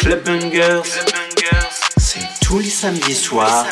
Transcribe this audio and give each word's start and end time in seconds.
Club 0.00 0.24
Bangers, 0.24 0.82
c'est 1.98 2.20
tous 2.42 2.58
les 2.58 2.70
samedis 2.70 3.14
soirs 3.14 3.66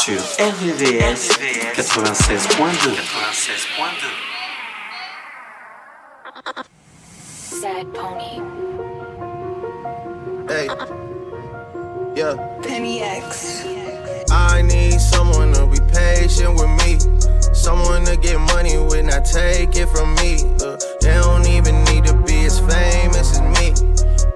sur 0.00 0.20
RVVS 0.38 1.30
96.2. 1.76 2.94
Sad 7.60 7.92
pony. 7.92 8.40
Hey, 10.48 10.68
yeah. 12.14 12.36
Penny 12.62 13.02
X. 13.02 13.64
I 14.30 14.62
need 14.62 15.00
someone 15.00 15.52
to 15.54 15.66
be 15.66 15.80
patient 15.92 16.54
with 16.54 16.70
me. 16.84 16.98
Someone 17.52 18.04
to 18.04 18.16
get 18.16 18.38
money 18.38 18.78
with, 18.78 19.04
not 19.04 19.24
take 19.24 19.74
it 19.76 19.88
from 19.88 20.14
me. 20.14 20.36
Uh, 20.62 20.76
they 21.00 21.14
don't 21.14 21.46
even 21.46 21.74
need 21.74 21.86
to 21.86 21.87
be 21.87 21.87
as 22.48 22.60
famous 22.60 23.38
as 23.38 23.42
me. 23.56 23.68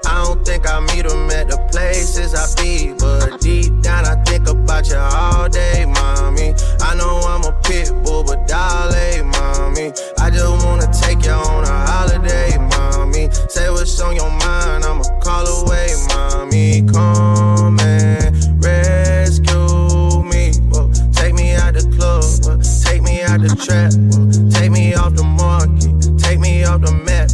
I 0.05 0.25
don't 0.25 0.45
think 0.45 0.69
I 0.69 0.81
meet 0.81 1.09
them 1.09 1.31
at 1.31 1.49
the 1.49 1.57
places 1.73 2.35
I 2.35 2.45
be. 2.61 2.93
But 2.99 3.41
deep 3.41 3.81
down, 3.81 4.05
I 4.05 4.23
think 4.25 4.49
about 4.49 4.87
you 4.91 4.99
all 4.99 5.49
day, 5.49 5.87
mommy. 5.87 6.53
I 6.81 6.95
know 6.95 7.15
I'm 7.33 7.45
a 7.45 7.53
pit 7.63 7.89
bull, 8.05 8.23
but 8.23 8.47
dolly, 8.47 9.23
mommy. 9.23 9.89
I 10.19 10.29
just 10.29 10.65
wanna 10.65 10.89
take 10.93 11.25
you 11.25 11.33
on 11.33 11.65
a 11.65 11.77
holiday, 11.91 12.59
mommy. 12.77 13.31
Say 13.49 13.71
what's 13.71 13.99
on 14.01 14.15
your 14.15 14.31
mind, 14.45 14.85
I'ma 14.85 15.05
call 15.21 15.47
away, 15.63 15.89
mommy. 16.13 16.83
Come 16.93 17.81
and 17.81 18.29
rescue 18.63 20.23
me. 20.23 20.53
Whoa. 20.69 20.93
Take 21.13 21.33
me 21.35 21.55
out 21.55 21.73
the 21.75 21.85
club, 21.97 22.25
whoa. 22.45 22.61
take 22.85 23.03
me 23.03 23.23
out 23.23 23.41
the 23.41 23.57
trap, 23.65 23.93
whoa. 24.13 24.51
take 24.51 24.71
me 24.71 24.93
off 24.95 25.15
the 25.15 25.25
market, 25.25 26.19
take 26.23 26.41
me 26.41 26.65
off 26.65 26.83
the 26.83 26.93
map. 26.93 27.31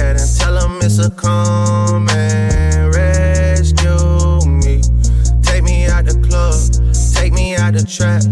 I'm 0.00 0.16
tryna 0.16 0.16
hit 0.16 0.16
the 0.16 0.16
group 0.16 0.16
chat 0.16 0.16
and 0.20 0.38
tell 0.38 0.54
them 0.54 0.78
it's 0.82 0.98
a 0.98 1.10
come 1.10 2.08
and 2.08 2.94
rescue 2.94 4.48
me. 4.48 4.80
Take 5.42 5.64
me 5.64 5.86
out 5.86 6.04
the 6.04 6.14
club, 6.26 6.58
take 7.14 7.32
me 7.32 7.56
out 7.56 7.74
the 7.74 7.84
trap, 7.84 8.22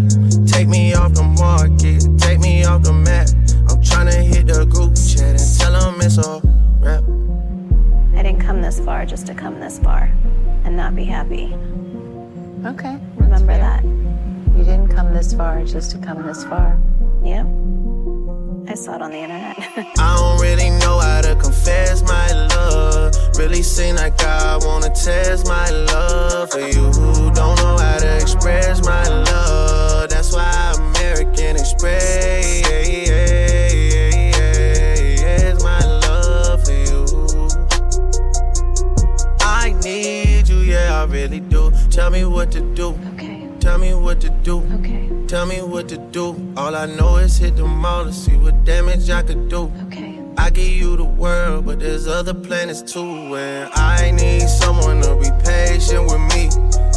take 0.47 0.69
me 0.69 0.95
off 0.95 1.15
the 1.15 1.23
market, 1.23 2.05
take 2.19 2.41
me 2.41 2.65
off 2.65 2.83
the 2.83 2.93
map. 2.93 3.29
I'm 3.69 3.83
tryna 3.83 4.23
hit 4.23 4.47
the 4.47 4.65
group 4.67 4.97
chat 4.97 5.41
and 5.41 5.59
tell 5.59 5.73
them 5.73 6.01
it's 6.01 6.19
a 6.19 6.41
rap. 6.81 7.05
I 8.17 8.23
didn't 8.23 8.41
come 8.41 8.63
this 8.63 8.81
far 8.81 9.05
just 9.05 9.27
to 9.27 9.35
come 9.35 9.61
this 9.61 9.79
far 9.79 10.11
and 10.65 10.77
not 10.77 10.97
be 10.97 11.05
happy. 11.05 11.55
Okay. 12.65 12.99
Remember 13.17 13.53
fair. 13.53 13.59
that. 13.59 13.85
You 14.57 14.65
didn't 14.65 14.89
come 14.89 15.13
this 15.13 15.33
far 15.33 15.65
just 15.65 15.91
to 15.93 15.99
come 15.99 16.27
this 16.27 16.45
far. 16.45 16.79
Yep. 17.25 17.47
I 18.69 18.75
saw 18.75 18.97
it 18.97 19.03
on 19.03 19.11
the 19.11 19.19
internet. 19.19 19.57
I 19.99 20.17
don't 20.17 20.41
really 20.41 20.78
to 21.23 21.35
confess 21.37 22.03
my 22.03 22.33
love. 22.55 23.15
Really 23.39 23.63
seem 23.63 23.97
like 23.97 24.21
I 24.23 24.59
wanna 24.59 24.91
test 24.91 25.47
my 25.47 25.71
love 25.71 26.51
for 26.51 26.61
you. 26.61 26.91
Don't 27.35 27.57
know 27.63 27.77
how 27.79 27.99
to 27.99 28.17
express 28.17 28.85
my 28.85 29.07
love. 29.09 30.09
That's 30.09 30.33
why 30.33 30.75
American 30.77 31.57
Express 31.57 32.59
my 35.63 35.79
love 35.81 36.65
for 36.65 36.73
you. 36.73 37.49
I 39.41 39.75
need 39.83 40.49
you, 40.49 40.59
yeah, 40.59 41.03
I 41.03 41.05
really 41.05 41.41
do. 41.41 41.73
Tell 41.91 42.11
me 42.11 42.25
what 42.25 42.51
to 42.53 42.61
do. 42.75 42.99
okay. 43.15 43.49
Tell 43.61 43.79
me 43.79 43.93
what 43.95 44.21
to 44.23 44.31
do. 44.31 44.61
Okay. 44.81 45.11
Tell 45.27 45.47
me 45.47 45.61
what 45.61 45.89
to 45.91 45.99
do. 45.99 46.55
All 46.57 46.75
I 46.75 46.87
know 46.87 47.17
is 47.17 47.37
hit 47.39 47.57
the 47.57 47.65
mall 47.65 48.05
to 48.05 48.13
see 48.13 48.37
what 48.37 48.65
damage 48.65 49.11
I 49.11 49.23
could 49.23 49.49
do. 49.49 49.71
Okay. 49.83 49.88
I 50.49 50.51
give 50.51 50.67
you 50.67 50.97
the 50.97 51.05
world, 51.05 51.67
but 51.67 51.79
there's 51.79 52.09
other 52.09 52.33
planets 52.33 52.81
too. 52.81 53.37
And 53.37 53.71
I 53.75 54.11
need 54.13 54.49
someone 54.49 55.03
to 55.03 55.15
be 55.17 55.29
patient 55.45 56.05
with 56.09 56.25
me. 56.33 56.49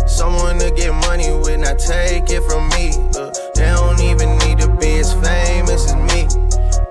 Someone 0.08 0.58
to 0.60 0.72
get 0.72 0.94
money 1.06 1.28
with, 1.36 1.60
not 1.60 1.78
take 1.78 2.30
it 2.30 2.44
from 2.44 2.70
me. 2.70 2.96
They 3.54 3.68
don't 3.76 4.00
even 4.00 4.38
need 4.38 4.60
to 4.60 4.70
be 4.80 5.00
as 5.00 5.12
famous 5.16 5.92
as 5.92 5.96
me. 5.96 6.32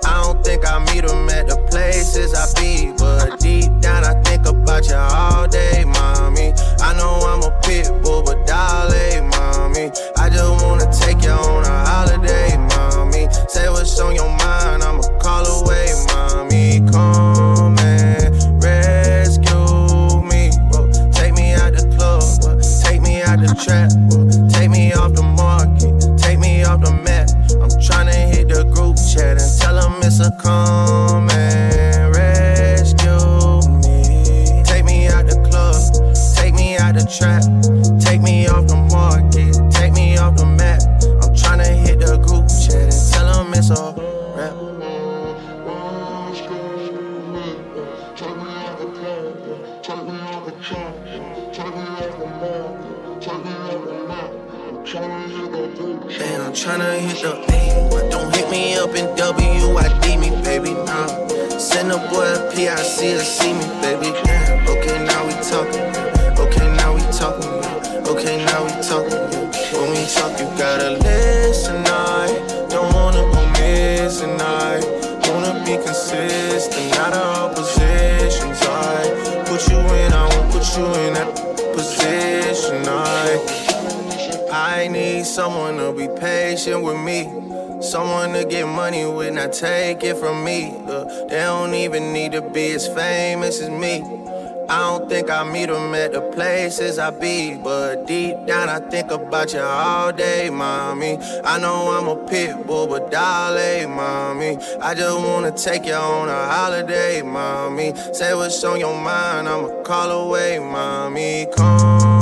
I 0.04 0.20
don't 0.22 0.44
think 0.44 0.68
I 0.68 0.84
meet 0.92 1.06
them 1.06 1.30
at 1.30 1.48
the 1.48 1.56
places 1.70 2.34
I 2.34 2.44
be. 2.60 2.92
But 2.92 3.40
deep 3.40 3.72
down, 3.80 4.04
I 4.04 4.20
think 4.20 4.44
about 4.44 4.86
you 4.86 4.96
all 4.96 5.48
day, 5.48 5.84
mommy. 5.86 6.52
I 6.84 6.92
know 6.92 7.24
I'm 7.24 7.42
a 7.42 7.58
pit 7.62 7.88
bull, 8.02 8.22
but 8.22 8.46
dolly, 8.46 9.22
mommy. 9.32 9.88
I 10.18 10.28
just 10.28 10.62
wanna 10.62 10.92
take 10.92 11.24
you 11.24 11.30
on 11.30 11.64
a 11.64 11.84
holiday, 11.88 12.58
mommy. 12.76 13.28
Say 13.48 13.66
what's 13.70 13.98
on 13.98 14.14
your 14.14 14.28
mind, 14.28 14.82
I'ma 14.82 15.00
call 15.20 15.46
away, 15.46 15.86
mommy. 15.94 16.09
Rescue 18.60 20.22
me. 20.22 20.50
Take 21.12 21.34
me 21.34 21.52
out 21.54 21.72
the 21.72 21.86
club, 21.96 22.22
take 22.82 23.00
me 23.00 23.22
out 23.22 23.38
the 23.40 23.54
trap, 23.64 23.90
take 24.52 24.70
me 24.70 24.92
off 24.92 25.12
the 25.14 25.22
market, 25.22 26.18
take 26.18 26.38
me 26.38 26.64
off 26.64 26.80
the 26.80 26.92
map. 26.92 27.28
I'm 27.62 27.70
tryna 27.80 28.32
hit 28.34 28.48
the 28.48 28.64
group 28.64 28.96
chat 28.96 29.38
and 29.40 29.60
tell 29.60 29.76
them 29.76 30.02
it's 30.02 30.20
a 30.20 30.30
come 30.40 31.30
and 31.30 32.14
rescue 32.14 33.60
me. 33.80 34.62
Take 34.64 34.84
me 34.84 35.08
out 35.08 35.26
the 35.26 35.36
club, 35.48 35.80
take 36.36 36.54
me 36.54 36.76
out 36.76 36.94
the 36.94 37.04
trap, 37.06 37.44
A 61.90 61.98
boy 62.08 62.22
a 62.22 62.50
PIC 62.52 63.18
to 63.18 63.18
see 63.18 63.52
me, 63.52 63.66
baby. 63.82 64.12
Damn, 64.22 64.62
okay, 64.68 65.04
now 65.04 65.26
we 65.26 65.32
talking. 65.42 65.82
Okay, 66.38 66.66
now 66.76 66.94
we 66.94 67.00
talking. 67.10 67.50
Okay, 68.06 68.44
now 68.44 68.62
we 68.62 68.70
talking. 68.80 69.18
When 69.74 69.90
we 69.90 70.06
talk, 70.06 70.38
you 70.38 70.46
gotta 70.56 70.90
listen, 71.02 71.82
I 71.86 72.28
don't 72.68 72.94
wanna 72.94 73.22
go 73.32 73.44
missing, 73.58 74.40
I 74.40 74.78
wanna 75.26 75.64
be 75.64 75.82
consistent, 75.82 76.94
not 76.94 77.12
all 77.12 77.48
positions, 77.48 78.62
I 78.62 79.44
put 79.46 79.68
you 79.68 79.78
in, 79.78 80.12
I 80.12 80.28
won't 80.30 80.52
put 80.52 80.66
you 80.76 80.86
in 80.86 81.14
that 81.14 81.34
position, 81.74 82.86
I 82.86 83.60
I 84.52 84.86
need 84.86 85.26
someone 85.26 85.76
to 85.78 85.92
be 85.92 86.06
patient 86.20 86.84
with 86.84 87.00
me. 87.00 87.59
Someone 87.80 88.34
to 88.34 88.44
get 88.44 88.66
money 88.68 89.06
with, 89.06 89.32
not 89.32 89.54
take 89.54 90.04
it 90.04 90.16
from 90.18 90.44
me. 90.44 90.74
Uh, 90.86 91.04
they 91.28 91.40
don't 91.40 91.72
even 91.72 92.12
need 92.12 92.32
to 92.32 92.42
be 92.42 92.72
as 92.72 92.86
famous 92.86 93.60
as 93.60 93.70
me. 93.70 94.02
I 94.68 94.78
don't 94.78 95.08
think 95.08 95.30
I 95.30 95.42
meet 95.44 95.66
them 95.66 95.94
at 95.94 96.12
the 96.12 96.20
places 96.20 96.98
I 96.98 97.10
be. 97.10 97.56
But 97.56 98.06
deep 98.06 98.36
down, 98.46 98.68
I 98.68 98.78
think 98.78 99.10
about 99.10 99.54
you 99.54 99.60
all 99.60 100.12
day, 100.12 100.50
mommy. 100.50 101.18
I 101.42 101.58
know 101.58 101.90
I'm 101.90 102.06
a 102.06 102.16
pit 102.28 102.66
bull, 102.66 102.86
but 102.86 103.10
dolly, 103.10 103.86
mommy. 103.86 104.58
I 104.80 104.94
just 104.94 105.18
wanna 105.18 105.50
take 105.50 105.86
you 105.86 105.94
on 105.94 106.28
a 106.28 106.48
holiday, 106.48 107.22
mommy. 107.22 107.94
Say 108.12 108.34
what's 108.34 108.62
on 108.62 108.78
your 108.78 108.94
mind, 108.94 109.48
I'ma 109.48 109.82
call 109.82 110.10
away, 110.10 110.58
mommy. 110.58 111.46
Come 111.56 112.19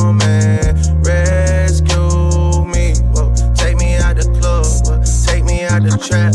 out 5.78 5.90
the 5.90 5.96
trap, 5.98 6.32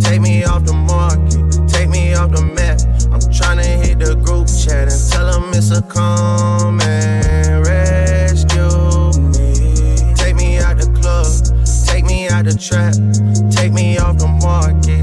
take 0.00 0.20
me 0.20 0.44
off 0.44 0.64
the 0.64 0.72
market, 0.72 1.68
take 1.68 1.88
me 1.88 2.14
off 2.14 2.30
the 2.30 2.42
map. 2.42 2.78
I'm 3.12 3.20
tryna 3.34 3.64
hit 3.84 3.98
the 3.98 4.14
group 4.14 4.46
chat 4.46 4.88
and 4.92 5.10
tell 5.10 5.26
them 5.26 5.50
it's 5.54 5.70
a 5.70 5.82
come 5.82 6.80
and 6.80 7.66
rescue 7.66 9.10
me. 9.34 10.14
Take 10.14 10.36
me 10.36 10.58
out 10.58 10.78
the 10.78 10.86
club, 10.94 11.26
take 11.86 12.04
me 12.04 12.28
out 12.28 12.44
the 12.44 12.54
trap, 12.54 12.94
take 13.50 13.72
me 13.72 13.98
off 13.98 14.18
the 14.18 14.28
market, 14.28 14.95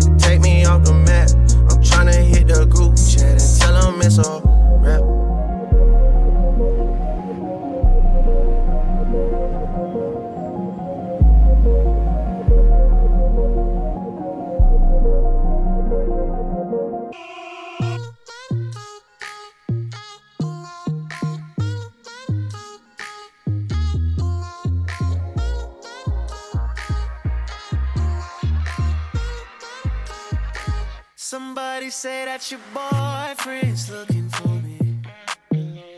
that 32.44 32.52
your 32.52 32.60
boyfriend's 32.74 33.90
looking 33.90 34.30
for 34.30 34.48
me. 34.50 34.80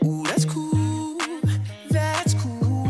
Ooh, 0.04 0.22
that's 0.24 0.44
cool. 0.44 1.18
That's 1.90 2.34
cool. 2.34 2.88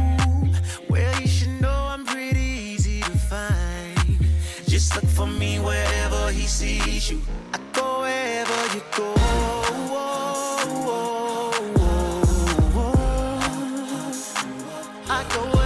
Well, 0.90 1.20
you 1.20 1.26
should 1.26 1.60
know 1.60 1.86
I'm 1.88 2.04
pretty 2.04 2.40
easy 2.40 3.00
to 3.00 3.10
find. 3.10 4.18
Just 4.66 4.94
look 4.94 5.04
for 5.04 5.26
me 5.26 5.58
wherever 5.58 6.30
he 6.32 6.46
sees 6.46 7.10
you. 7.10 7.20
I 7.54 7.58
go 7.72 8.00
wherever 8.00 8.74
you 8.74 8.82
go. 8.96 9.14
I 15.08 15.24
go 15.32 15.65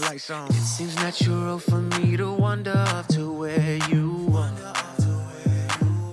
the 0.00 0.06
lights 0.06 0.30
on. 0.30 0.48
It 0.48 0.54
seems 0.54 0.94
natural 0.96 1.58
for 1.58 1.80
me 1.80 2.16
to 2.16 2.32
wander 2.32 2.84
up 2.88 3.06
to 3.08 3.32
where 3.32 3.78
you 3.88 4.30
are. 4.34 4.50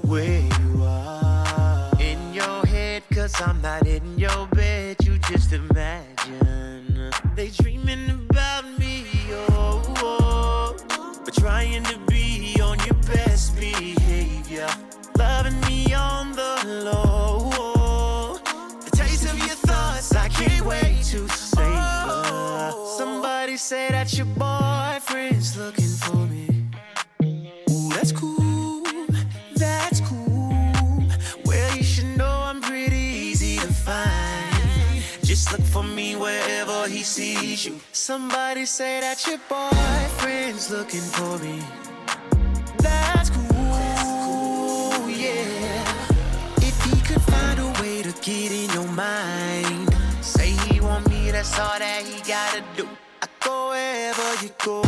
Where 0.03 0.41
you 0.41 0.83
are. 0.83 1.91
In 1.99 2.33
your 2.33 2.65
head, 2.65 3.03
cause 3.13 3.39
I'm 3.41 3.61
not 3.61 3.85
in 3.87 4.17
your 4.17 4.47
bed. 4.47 4.97
You 5.03 5.17
just 5.19 5.53
imagine. 5.53 7.11
They 7.35 7.49
dreaming 7.49 7.74
Somebody 38.05 38.65
say 38.65 38.99
that 38.99 39.25
your 39.25 39.39
boyfriend's 39.49 40.69
looking 40.69 41.01
for 41.01 41.39
me. 41.39 41.59
That's 42.77 43.31
cool, 43.31 45.09
yeah. 45.09 45.81
If 46.57 46.83
he 46.83 47.01
could 47.01 47.23
find 47.23 47.59
a 47.59 47.81
way 47.81 48.03
to 48.03 48.11
get 48.21 48.51
in 48.51 48.69
your 48.75 48.87
mind, 48.91 49.91
say 50.21 50.51
he 50.67 50.79
want 50.81 51.09
me, 51.09 51.31
that's 51.31 51.57
all 51.57 51.79
that 51.79 52.03
he 52.03 52.21
gotta 52.29 52.63
do. 52.77 52.87
I 53.23 53.27
go 53.43 53.69
wherever 53.69 54.45
you 54.45 54.51
go. 54.63 54.83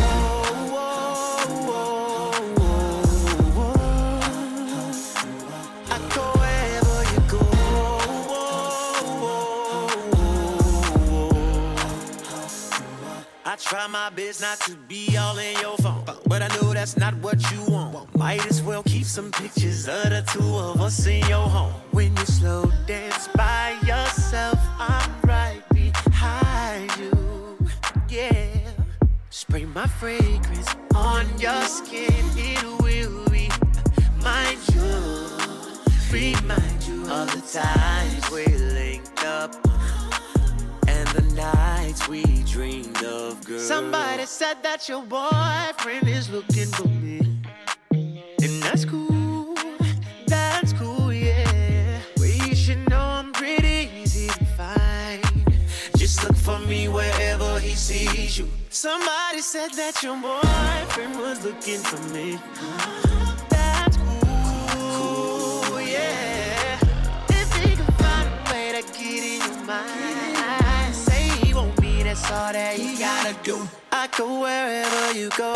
Try 13.58 13.86
my 13.88 14.10
best 14.10 14.40
not 14.40 14.60
to 14.60 14.76
be 14.88 15.16
all 15.16 15.36
in 15.38 15.58
your 15.60 15.76
phone, 15.78 16.04
but 16.26 16.42
I 16.42 16.48
know 16.56 16.72
that's 16.72 16.96
not 16.96 17.14
what 17.16 17.38
you 17.50 17.64
want. 17.68 18.14
Might 18.16 18.46
as 18.46 18.62
well 18.62 18.82
keep 18.82 19.04
some 19.04 19.30
pictures 19.30 19.88
of 19.88 20.10
the 20.10 20.24
two 20.32 20.56
of 20.56 20.80
us 20.80 21.06
in 21.06 21.26
your 21.26 21.48
home. 21.48 21.72
When 21.90 22.16
you 22.16 22.26
slow 22.26 22.70
dance 22.86 23.28
by 23.36 23.76
yourself, 23.84 24.58
I'm 24.78 25.10
right 25.22 25.62
behind 25.72 26.90
you. 26.98 27.58
Yeah, 28.08 28.60
spray 29.30 29.64
my 29.64 29.86
fragrance 29.86 30.74
on 30.94 31.26
your 31.38 31.62
skin. 31.62 32.12
It 32.36 32.62
will 32.82 33.24
remind 33.30 34.58
you, 34.72 35.28
remind 36.12 36.82
you 36.86 37.10
of 37.10 37.26
the 37.32 37.42
times 37.52 38.30
we 38.30 38.46
linked 38.46 39.24
up 39.24 39.77
nights 41.88 42.06
we 42.06 42.22
dreamed 42.42 43.02
of, 43.02 43.42
girl. 43.46 43.58
Somebody 43.58 44.26
said 44.26 44.62
that 44.62 44.88
your 44.90 45.02
boyfriend 45.02 46.06
is 46.06 46.28
looking 46.28 46.66
for 46.66 46.86
me. 46.86 47.18
And 47.90 48.62
that's 48.62 48.84
cool, 48.84 49.56
that's 50.26 50.74
cool, 50.74 51.12
yeah. 51.12 52.00
Well, 52.18 52.26
you 52.26 52.54
should 52.54 52.88
know 52.90 53.00
I'm 53.00 53.32
pretty 53.32 53.88
easy 54.02 54.28
to 54.28 54.44
find. 54.44 55.22
Just 55.96 56.22
look 56.24 56.36
for 56.36 56.58
me 56.66 56.88
wherever 56.88 57.58
he 57.58 57.70
sees 57.70 58.38
you. 58.38 58.48
Somebody 58.68 59.40
said 59.40 59.70
that 59.72 60.02
your 60.02 60.16
boyfriend 60.16 61.18
was 61.18 61.42
looking 61.42 61.80
for 61.80 62.00
me. 62.12 62.38
That's 63.48 63.96
cool, 63.96 65.80
yeah. 65.80 66.78
If 67.30 67.48
he 67.56 67.76
can 67.76 67.92
find 68.02 68.28
a 68.28 68.52
way 68.52 68.72
to 68.76 68.82
get 68.92 69.22
in 69.24 69.40
your 69.40 69.64
mind, 69.64 70.37
that's 72.22 72.32
all 72.32 72.52
that 72.52 72.78
you 72.78 72.98
gotta 72.98 73.36
do. 73.42 73.68
I 73.92 74.08
go 74.16 74.40
wherever 74.40 75.18
you 75.18 75.30
go. 75.36 75.54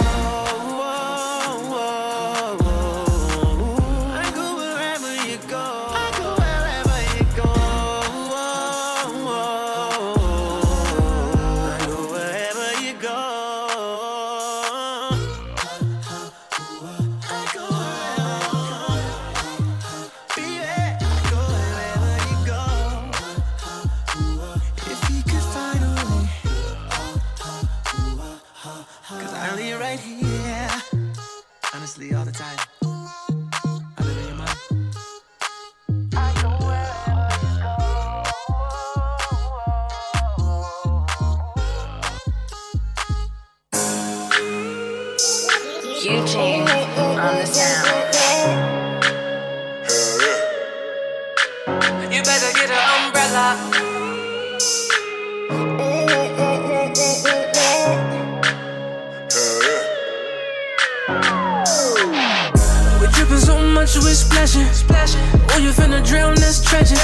Tragic. 66.72 66.98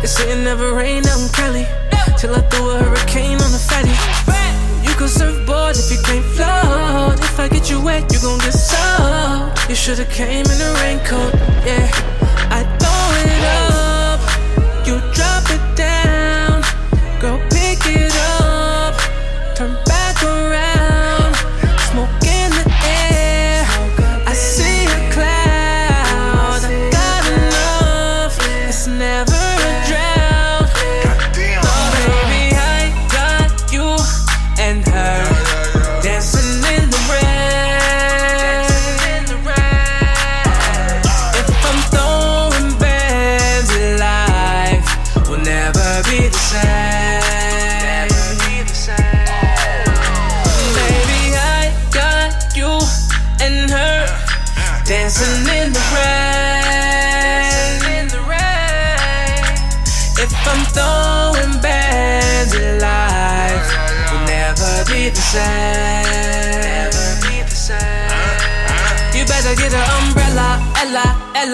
They 0.00 0.06
say 0.06 0.32
it 0.32 0.38
never 0.44 0.74
rain 0.74 1.04
out 1.06 1.20
in 1.20 1.28
Cali. 1.28 1.66
Till 2.18 2.34
I 2.34 2.40
throw 2.48 2.70
a 2.70 2.78
hurricane 2.78 3.38
on 3.44 3.50
the 3.52 3.58
fatty. 3.58 3.94
You 4.86 4.94
can 4.94 5.08
surfboard 5.08 5.76
if 5.76 5.90
you 5.92 6.00
can't 6.02 6.24
float. 6.36 7.20
If 7.20 7.38
I 7.38 7.48
get 7.48 7.68
you 7.70 7.80
wet, 7.80 8.10
you 8.12 8.20
gon' 8.20 8.38
get 8.38 8.52
soaked. 8.52 9.68
You 9.68 9.74
should've 9.74 10.08
came 10.08 10.46
in 10.46 10.58
a 10.68 10.70
raincoat, 10.80 11.34
yeah. 11.68 11.88
I 12.56 12.60
throw 12.78 13.04
it 13.22 13.44
up, 13.58 13.83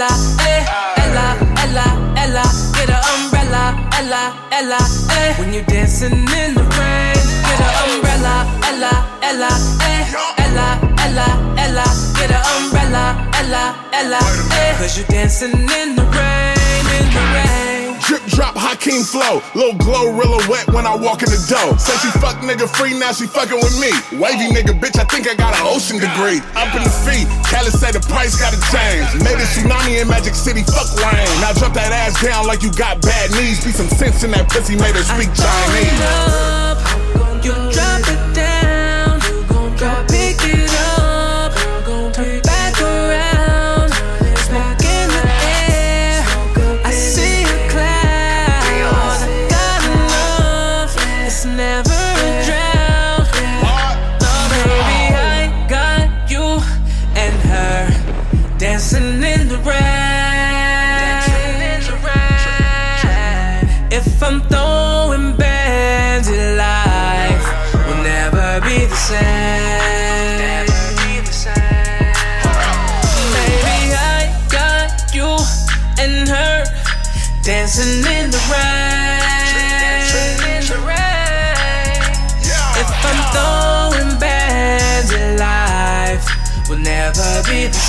Ella, 0.00 0.16
eh, 0.46 0.64
Ella, 0.96 1.36
Ella, 1.62 2.12
Ella. 2.16 2.42
Get 2.72 2.88
an 2.88 3.02
umbrella, 3.20 3.76
Ella, 3.98 4.32
Ella, 4.50 4.78
eh. 5.10 5.34
When 5.36 5.52
you 5.52 5.62
dancing 5.64 6.12
in 6.14 6.54
the 6.54 6.64
rain, 6.78 7.20
get 7.44 7.60
an 7.60 7.90
umbrella, 7.90 8.46
Ella, 8.64 8.92
Ella, 9.20 9.50
eh, 9.84 10.06
Ella, 10.38 10.80
Ella, 11.04 11.26
Ella. 11.58 11.84
Get 12.16 12.30
an 12.30 12.42
umbrella, 12.56 13.28
Ella, 13.34 13.74
Ella, 13.92 14.20
eh. 14.52 14.74
Cause 14.78 14.96
you 14.96 15.04
dancing 15.04 15.52
in 15.52 15.96
the 15.96 16.04
rain, 16.16 16.86
in 16.96 17.12
the 17.12 17.20
rain. 17.34 17.79
Drop 18.30 18.54
Hakeem 18.56 19.02
flow. 19.02 19.42
Little 19.54 19.74
glow 19.76 20.14
rilla 20.14 20.38
wet 20.48 20.66
when 20.70 20.86
I 20.86 20.94
walk 20.94 21.22
in 21.22 21.30
the 21.30 21.40
door. 21.50 21.76
Say 21.78 21.94
she 21.98 22.10
fuck 22.18 22.38
nigga 22.46 22.70
free, 22.70 22.98
now 22.98 23.12
she 23.12 23.26
fucking 23.26 23.58
with 23.58 23.76
me. 23.82 23.90
Wavy 24.16 24.48
nigga, 24.54 24.72
bitch, 24.78 24.98
I 24.98 25.04
think 25.04 25.28
I 25.28 25.34
got 25.34 25.54
an 25.58 25.66
ocean 25.66 25.98
degree. 25.98 26.38
Up 26.54 26.70
in 26.74 26.82
the 26.86 26.94
feet, 27.04 27.26
Cali 27.50 27.70
say 27.70 27.90
the 27.90 28.00
price 28.06 28.38
gotta 28.38 28.60
change. 28.70 29.06
Made 29.22 29.38
a 29.38 29.46
tsunami 29.50 30.00
in 30.00 30.08
Magic 30.08 30.34
City, 30.34 30.62
fuck 30.62 30.88
rain. 31.02 31.28
Now 31.42 31.52
drop 31.58 31.74
that 31.74 31.92
ass 31.92 32.16
down 32.22 32.46
like 32.46 32.62
you 32.62 32.70
got 32.72 33.02
bad 33.02 33.30
knees. 33.32 33.64
Be 33.64 33.72
some 33.72 33.88
sense 33.88 34.22
in 34.22 34.30
that 34.32 34.48
pussy, 34.48 34.76
made 34.76 34.94
her 34.94 35.02
speak 35.02 35.30
Chinese. 35.34 35.90
You 37.42 37.52
drop 37.72 37.89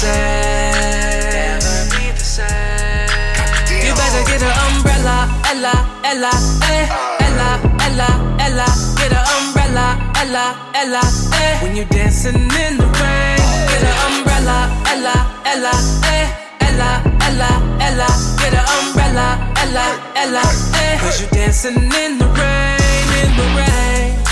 never 0.04 1.78
be 1.94 2.12
the 2.12 2.24
same. 2.24 2.48
You 3.86 3.94
better 3.94 4.24
get 4.26 4.42
an 4.42 4.54
umbrella, 4.68 5.30
Ella, 5.52 5.76
Ella, 6.04 6.32
eh, 6.70 6.88
Ella, 7.28 7.50
Ella, 7.86 8.10
Ella. 8.40 8.66
Get 8.98 9.14
an 9.14 9.26
umbrella, 9.38 9.98
Ella, 10.22 10.46
Ella, 10.74 11.02
eh. 11.34 11.58
When 11.62 11.76
you're 11.76 11.86
dancing 11.86 12.36
in 12.36 12.78
the 12.78 12.88
rain, 13.00 13.42
get 13.70 13.84
an 13.84 13.96
umbrella, 14.10 14.70
Ella, 14.92 15.16
Ella, 15.46 15.74
eh, 16.10 16.28
Ella, 16.68 17.02
Ella, 17.28 17.50
Ella. 17.80 18.08
Get 18.40 18.54
an 18.54 18.66
umbrella, 18.80 19.28
Ella, 19.62 19.86
Ella, 20.16 20.44
eh. 20.82 20.98
Cause 21.00 21.22
you 21.22 21.28
dancing 21.32 21.78
in 21.78 22.18
the 22.18 22.28
rain, 22.40 23.08
in 23.24 23.32
the 23.38 23.46
rain. 23.58 24.31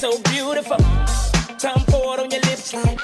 So 0.00 0.18
beautiful. 0.32 0.78
Tom 1.58 1.78
Ford 1.90 2.20
on 2.20 2.30
your 2.30 2.40
lips, 2.48 2.72
like. 2.72 2.98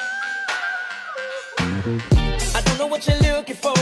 I 1.58 2.62
don't 2.64 2.78
know 2.78 2.86
what 2.86 3.06
you're 3.06 3.18
looking 3.18 3.54
for. 3.54 3.76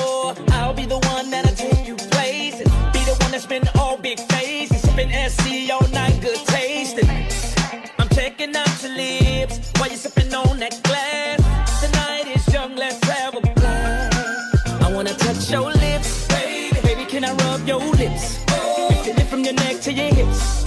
I'll 0.51 0.75
be 0.75 0.85
the 0.85 0.99
one 0.99 1.31
that'll 1.31 1.55
take 1.55 1.87
you 1.87 1.95
places. 1.95 2.67
Be 2.93 3.05
the 3.05 3.17
one 3.21 3.31
that's 3.31 3.47
been 3.47 3.69
all 3.77 3.97
big 3.97 4.19
faces. 4.19 4.81
Sipping 4.83 5.11
SC 5.31 5.71
all 5.71 5.87
night, 5.91 6.21
good 6.21 6.41
tasting. 6.47 7.09
I'm 8.01 8.09
checking 8.09 8.57
out 8.57 8.83
your 8.83 8.97
lips 8.97 9.71
while 9.79 9.91
you're 9.91 9.97
sipping 9.97 10.35
on 10.35 10.59
that 10.59 10.83
glass. 10.83 11.39
Tonight 11.83 12.27
is 12.35 12.53
young, 12.53 12.75
let's 12.75 12.99
have 13.09 13.37
a 13.37 13.41
blast. 13.41 14.83
I 14.83 14.93
wanna 14.93 15.15
touch 15.15 15.53
your 15.53 15.71
lips, 15.71 16.27
baby. 16.27 16.81
Baby, 16.83 17.05
can 17.05 17.25
I 17.25 17.33
rub 17.35 17.65
your 17.65 17.79
lips? 17.79 18.39
Feel 19.05 19.19
it 19.23 19.29
from 19.29 19.45
your 19.45 19.55
neck 19.55 19.81
to 19.83 19.93
your 19.93 20.13
hips. 20.13 20.64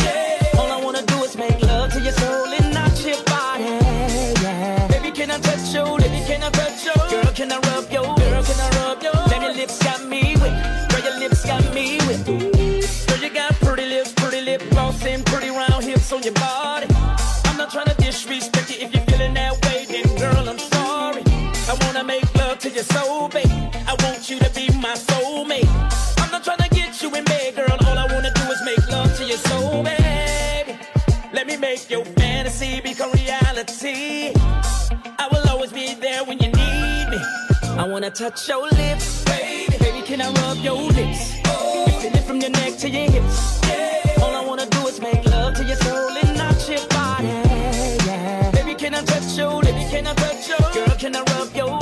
Touch 38.17 38.49
your 38.49 38.67
lips, 38.69 39.23
baby. 39.25 39.77
Baby, 39.77 40.01
can 40.01 40.21
I 40.21 40.31
rub 40.41 40.57
your 40.57 40.81
lips? 40.81 41.37
You 41.37 41.93
feel 42.01 42.15
it 42.15 42.23
from 42.23 42.41
your 42.41 42.49
neck 42.49 42.75
to 42.79 42.89
your 42.89 43.11
hips. 43.11 43.61
All 44.19 44.35
I 44.35 44.43
wanna 44.43 44.65
do 44.65 44.87
is 44.87 44.99
make 44.99 45.23
love 45.25 45.53
to 45.53 45.63
your 45.63 45.77
soul 45.77 46.17
and 46.23 46.35
not 46.35 46.67
your 46.67 46.87
body. 46.87 47.27
Yeah. 48.07 48.49
Baby, 48.51 48.73
can 48.73 48.95
I 48.95 49.03
touch 49.03 49.37
you? 49.37 49.61
Baby, 49.61 49.85
can 49.91 50.07
I 50.07 50.13
touch 50.15 50.49
you? 50.49 50.57
Girl, 50.73 50.95
can 50.97 51.15
I 51.15 51.21
rub 51.33 51.55
your? 51.55 51.76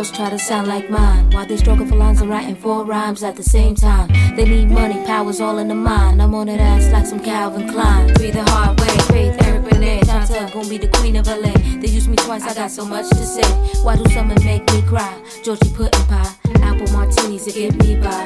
Girls 0.00 0.12
try 0.12 0.30
to 0.30 0.38
sound 0.38 0.66
like 0.66 0.88
mine. 0.88 1.28
While 1.30 1.44
they 1.44 1.58
struggle 1.58 1.84
for 1.86 1.94
lines 1.94 2.22
and 2.22 2.30
writing 2.30 2.54
four 2.54 2.86
rhymes 2.86 3.22
at 3.22 3.36
the 3.36 3.42
same 3.42 3.74
time. 3.74 4.08
They 4.34 4.46
need 4.46 4.70
money, 4.70 4.94
power's 5.04 5.42
all 5.42 5.58
in 5.58 5.68
the 5.68 5.74
mind. 5.74 6.22
I'm 6.22 6.34
on 6.34 6.46
that 6.46 6.58
ass 6.58 6.90
like 6.90 7.04
some 7.04 7.20
Calvin 7.20 7.68
Klein. 7.68 8.06
Be 8.14 8.30
the 8.30 8.42
hard 8.50 8.80
way, 8.80 8.96
Faith, 9.12 9.36
Eric 9.46 9.68
Benet. 9.68 10.04
Chantel 10.04 10.50
gon' 10.54 10.66
be 10.70 10.78
the 10.78 10.88
queen 10.88 11.16
of 11.16 11.26
LA. 11.26 11.52
They 11.82 11.88
used 11.88 12.08
me 12.08 12.16
twice, 12.16 12.44
I 12.44 12.54
got 12.54 12.70
so 12.70 12.86
much 12.86 13.10
to 13.10 13.26
say. 13.26 13.46
Why 13.82 13.96
do 13.96 14.08
some 14.08 14.28
make 14.28 14.64
me 14.72 14.80
cry? 14.88 15.22
Georgie 15.44 15.70
pudding 15.74 16.06
pie, 16.06 16.34
apple 16.62 16.90
martinis 16.94 17.44
to 17.44 17.52
get 17.52 17.74
me 17.76 17.96
by. 18.00 18.24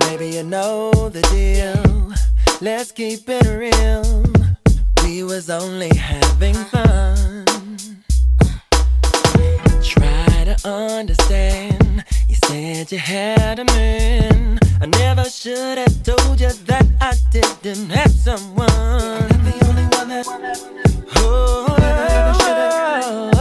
Baby, 0.00 0.30
you 0.30 0.42
know 0.42 0.90
the 1.10 1.22
deal. 1.30 2.12
Let's 2.60 2.90
keep 2.90 3.20
it 3.28 3.46
real. 3.46 4.24
We 5.04 5.22
was 5.22 5.48
only 5.48 5.94
having 5.94 6.54
fun. 6.54 7.44
Try 9.84 10.23
to 10.44 10.68
understand. 10.68 12.04
You 12.28 12.34
said 12.46 12.92
you 12.92 12.98
had 12.98 13.58
a 13.58 13.64
man. 13.64 14.58
I 14.80 14.86
never 14.86 15.24
should 15.24 15.78
have 15.78 16.02
told 16.02 16.40
you 16.40 16.50
that 16.66 16.86
I 17.00 17.14
didn't 17.30 17.90
have 17.90 18.10
someone. 18.10 18.68
I'm 18.70 19.44
the 19.44 19.66
only 19.68 19.84
one 19.96 20.08
that. 20.08 20.26
Oh, 21.16 21.76
You're 23.00 23.33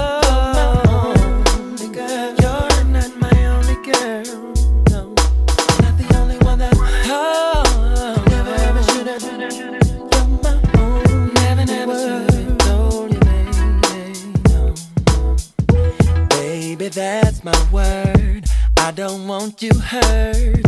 my 17.44 17.72
word. 17.72 18.46
I 18.78 18.92
don't 18.92 19.28
want 19.28 19.62
you 19.62 19.74
hurt. 19.74 20.66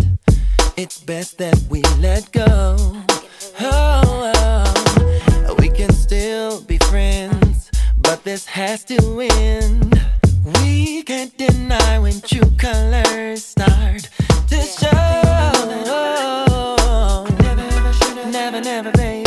It's 0.77 0.99
best 0.99 1.37
that 1.37 1.57
we 1.69 1.81
let 1.99 2.31
go. 2.31 2.75
Oh, 3.61 4.31
oh. 4.35 5.55
we 5.59 5.69
can 5.69 5.91
still 5.93 6.61
be 6.61 6.77
friends, 6.89 7.71
but 8.01 8.23
this 8.23 8.45
has 8.45 8.83
to 8.85 9.21
end. 9.21 10.01
We 10.61 11.03
can't 11.03 11.35
deny 11.37 11.99
when 11.99 12.19
true 12.21 12.51
colors 12.57 13.45
start 13.45 14.09
to 14.49 14.61
show. 14.61 15.35
Never, 18.29 18.61
never, 18.61 18.91
baby. 18.91 19.24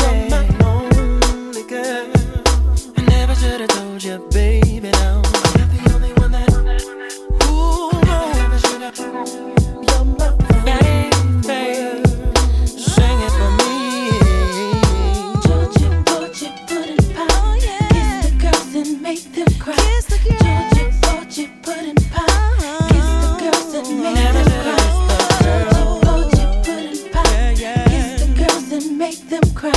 Make 29.09 29.29
them 29.31 29.55
cry. 29.55 29.73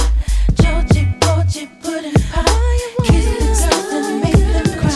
Georgia, 0.62 1.04
Georgia, 1.22 1.70
pudding 1.82 2.14
pie. 2.32 2.78
Kiss 3.06 3.26
the 3.26 3.76
girls 3.90 4.08
and 4.12 4.22
make 4.24 4.46
them 4.54 4.68
cry. 4.80 4.96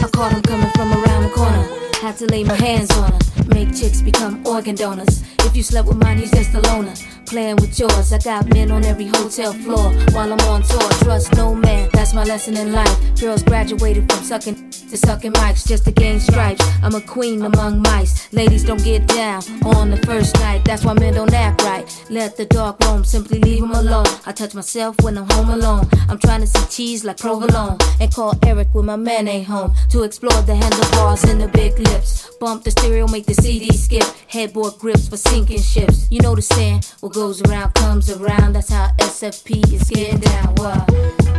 I 0.00 0.08
caught 0.12 0.32
him 0.32 0.42
coming 0.42 0.70
from 0.72 0.92
around 0.92 1.22
the 1.22 1.30
corner. 1.32 1.64
Had 2.00 2.16
to 2.16 2.26
lay 2.26 2.42
my 2.42 2.54
hands 2.54 2.90
on 2.96 3.12
her. 3.12 3.18
Make 3.54 3.76
chicks 3.76 4.02
become 4.02 4.44
organ 4.44 4.74
donors. 4.74 5.22
If 5.46 5.54
you 5.56 5.62
slept 5.62 5.86
with 5.86 5.98
mine, 5.98 6.18
he's 6.18 6.32
just 6.32 6.54
a 6.54 6.60
loner. 6.62 6.94
Playing 7.28 7.56
with 7.56 7.78
yours, 7.78 8.10
I 8.10 8.18
got 8.20 8.46
men 8.54 8.70
on 8.70 8.86
every 8.86 9.06
hotel 9.06 9.52
floor. 9.52 9.92
While 10.12 10.32
I'm 10.32 10.40
on 10.48 10.62
tour, 10.62 10.88
trust 11.04 11.34
no 11.36 11.54
man. 11.54 11.90
That's 11.92 12.14
my 12.14 12.24
lesson 12.24 12.56
in 12.56 12.72
life. 12.72 13.20
Girls 13.20 13.42
graduated 13.42 14.10
from 14.10 14.24
sucking 14.24 14.70
to 14.88 14.96
sucking 14.96 15.32
mics 15.34 15.66
just 15.68 15.84
to 15.84 15.90
gain 15.90 16.20
stripes. 16.20 16.64
I'm 16.82 16.94
a 16.94 17.00
queen 17.02 17.42
among 17.42 17.82
mice. 17.82 18.32
Ladies 18.32 18.64
don't 18.64 18.82
get 18.82 19.06
down 19.06 19.42
on 19.62 19.90
the 19.90 19.98
first 20.06 20.34
night. 20.36 20.64
That's 20.64 20.84
why 20.84 20.94
men 20.94 21.14
don't 21.14 21.32
act 21.34 21.62
right. 21.62 21.84
Let 22.08 22.38
the 22.38 22.46
dog 22.46 22.82
roam, 22.84 23.04
simply 23.04 23.38
leave 23.40 23.62
him 23.62 23.72
alone. 23.72 24.06
I 24.24 24.32
touch 24.32 24.54
myself 24.54 24.96
when 25.02 25.18
I'm 25.18 25.28
home 25.30 25.50
alone. 25.50 25.86
I'm 26.08 26.18
trying 26.18 26.40
to 26.40 26.46
see 26.46 26.66
cheese 26.70 27.04
like 27.04 27.18
provolone. 27.18 27.76
And 28.00 28.12
call 28.12 28.38
Eric 28.46 28.68
when 28.72 28.86
my 28.86 28.96
man 28.96 29.28
ain't 29.28 29.46
home. 29.46 29.74
To 29.90 30.04
explore 30.04 30.40
the 30.42 30.54
handlebars 30.54 31.24
and 31.24 31.40
the 31.40 31.48
big 31.48 31.78
lips. 31.78 32.30
Bump 32.40 32.64
the 32.64 32.70
stereo, 32.70 33.06
make 33.08 33.26
the 33.26 33.34
CD 33.34 33.76
skip. 33.76 34.04
Headboard 34.28 34.78
grips 34.78 35.08
for 35.08 35.18
sinking 35.18 35.60
ships. 35.60 36.06
You 36.10 36.22
know 36.22 36.34
the 36.34 36.42
saying, 36.42 36.82
what 37.00 37.12
goes 37.18 37.42
around 37.42 37.74
comes 37.74 38.08
around. 38.10 38.52
That's 38.52 38.70
how 38.70 38.92
SFP 38.98 39.72
is 39.72 39.90
getting 39.90 40.20
down. 40.20 40.54
What? 40.54 40.86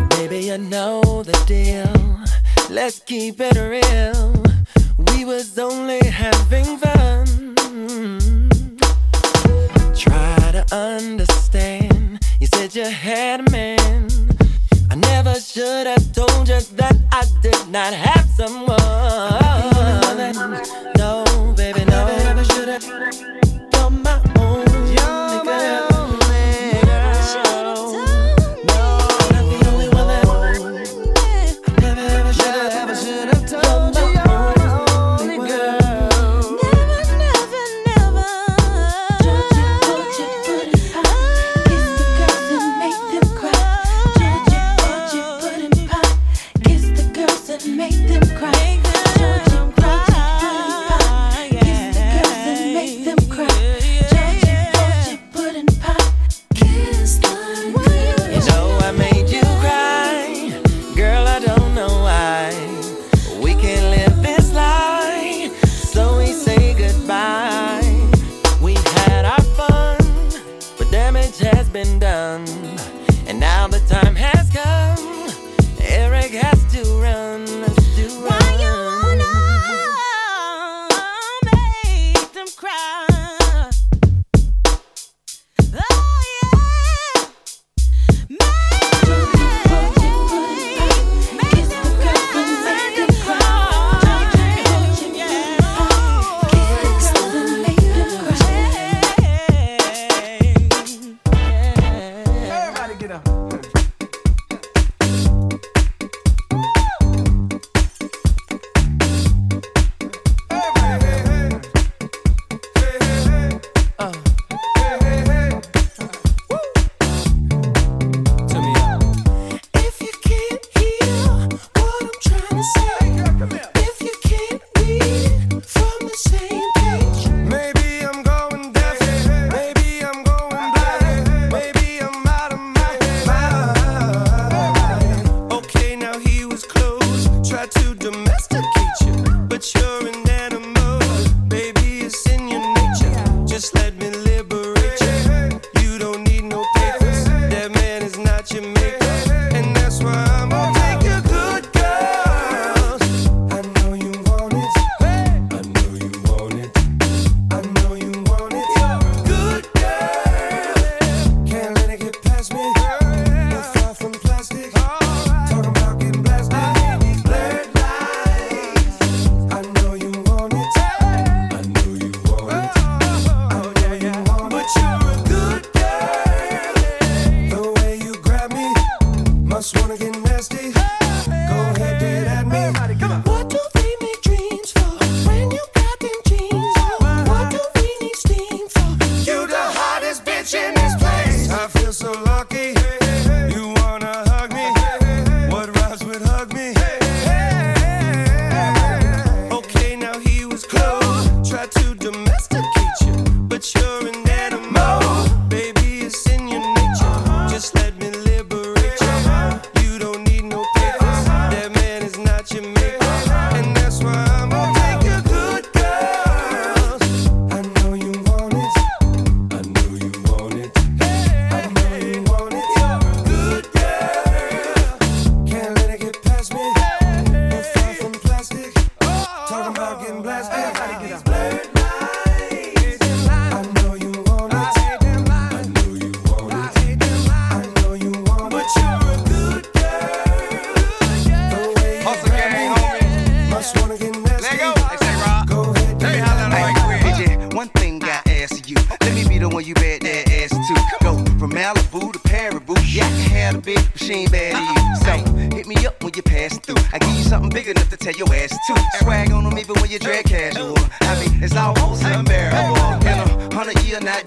Baby, 0.09 0.39
you 0.47 0.57
know 0.57 1.23
the 1.23 1.37
deal. 1.47 1.89
Let's 2.69 2.99
keep 2.99 3.35
it 3.39 3.55
real. 3.55 4.33
We 5.07 5.23
was 5.23 5.57
only 5.57 6.05
having 6.05 6.77
fun. 6.79 7.55
Try 9.95 10.51
to 10.51 10.65
understand. 10.75 12.19
You 12.41 12.47
said 12.47 12.75
you 12.75 12.83
had 12.83 13.47
a 13.47 13.49
man. 13.49 14.09
I 14.91 14.95
never 14.95 15.35
should 15.39 15.87
have 15.87 16.11
told 16.11 16.49
you 16.49 16.59
that 16.75 16.97
I 17.13 17.23
did 17.41 17.69
not 17.69 17.93
have 17.93 18.27
someone. 18.39 18.77
No, 20.97 21.23
baby, 21.55 21.85
no. 21.85 22.05
I 22.05 22.23
Never 22.25 22.43
should 22.43 22.67
have. 22.67 22.83
You're 23.73 23.89
my 23.91 24.21
only 24.37 25.08
girl. 25.49 25.88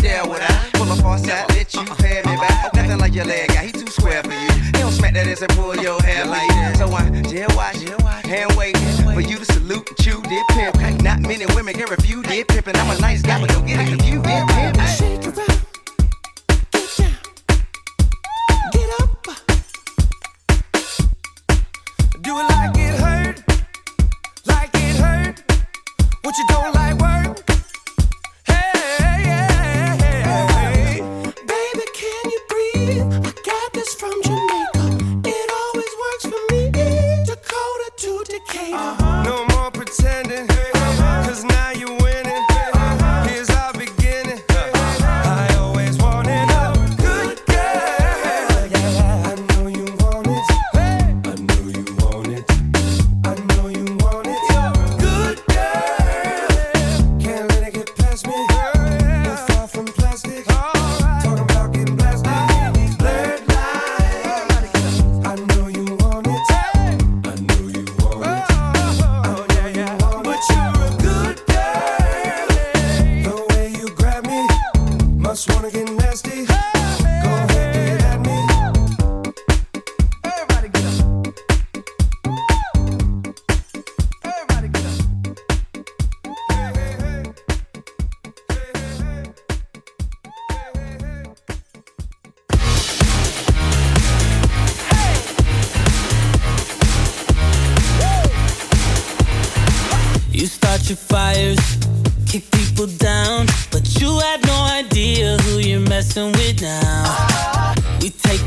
not 0.01 0.29
with 0.29 0.41
I. 0.41 0.71
Pull 0.75 0.91
a 0.91 0.97
far 0.97 1.19
let 1.51 1.75
you 1.75 1.81
uh-uh. 1.81 1.95
pay 1.97 2.23
me 2.25 2.37
back. 2.37 2.75
Nothing 2.75 2.99
like 2.99 3.15
your 3.15 3.25
leg 3.25 3.49
guy, 3.49 3.67
he 3.67 3.73
too 3.73 3.87
square 3.87 4.23
for 4.23 4.33
you. 4.33 4.51
He 4.67 4.73
don't 4.73 4.93
smack 4.93 5.15
that 5.15 5.27
ass 5.27 5.43
and 5.43 5.53
pull 5.53 5.77
your 5.77 6.01
hair 6.03 6.25
like 6.27 6.49
that. 6.49 6.77
So 6.79 6.87
I 6.87 7.11
jail 7.29 7.49
watch, 7.55 7.77
hand 8.25 8.55
wait 8.57 8.77
for 9.13 9.21
you 9.21 9.39
to 9.39 9.45
salute 9.45 9.89
and 9.89 9.99
chew 9.99 10.23
did 10.23 10.47
pimp. 10.49 11.03
Not 11.03 11.21
many 11.21 11.47
women 11.55 11.75
can 11.75 11.89
refuse 11.91 12.25
did 12.27 12.49
pimpin'. 12.49 12.77
I'm 12.77 12.97
a 12.97 13.01
nice 13.01 13.23
guy, 13.23 13.41
but 13.41 13.51
don't 13.51 13.67
get 13.67 13.81
it 13.81 13.89
confused 13.89 14.25
did 14.25 14.49
pimp. 14.49 14.77
Shake 14.89 15.27
it 18.75 18.91
up. 19.01 19.27
Do 22.23 22.39
it 22.39 22.47
like 22.55 22.77
it 22.79 23.01
hurt, 23.01 23.43
like 24.47 24.71
it 24.75 24.97
hurt. 24.97 25.43
What 26.23 26.37
you 26.39 26.47
don't 26.49 26.75
like? 26.75 26.82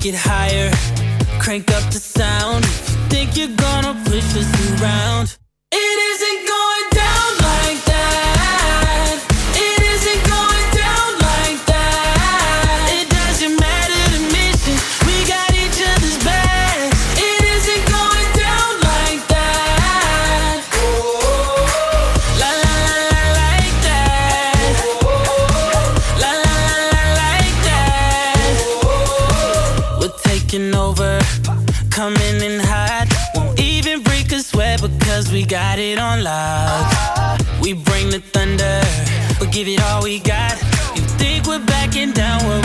Get 0.06 0.14
it 0.14 0.20
higher. 0.20 0.70
Crank 1.40 1.72
up 1.72 1.92
the 1.92 1.98
sound. 1.98 2.64
If 2.64 2.90
you 2.92 3.10
think 3.10 3.36
you're 3.36 3.58
gonna 3.58 4.00
push 4.06 4.36
us 4.36 4.80
around. 4.80 5.45
Down, 42.16 42.65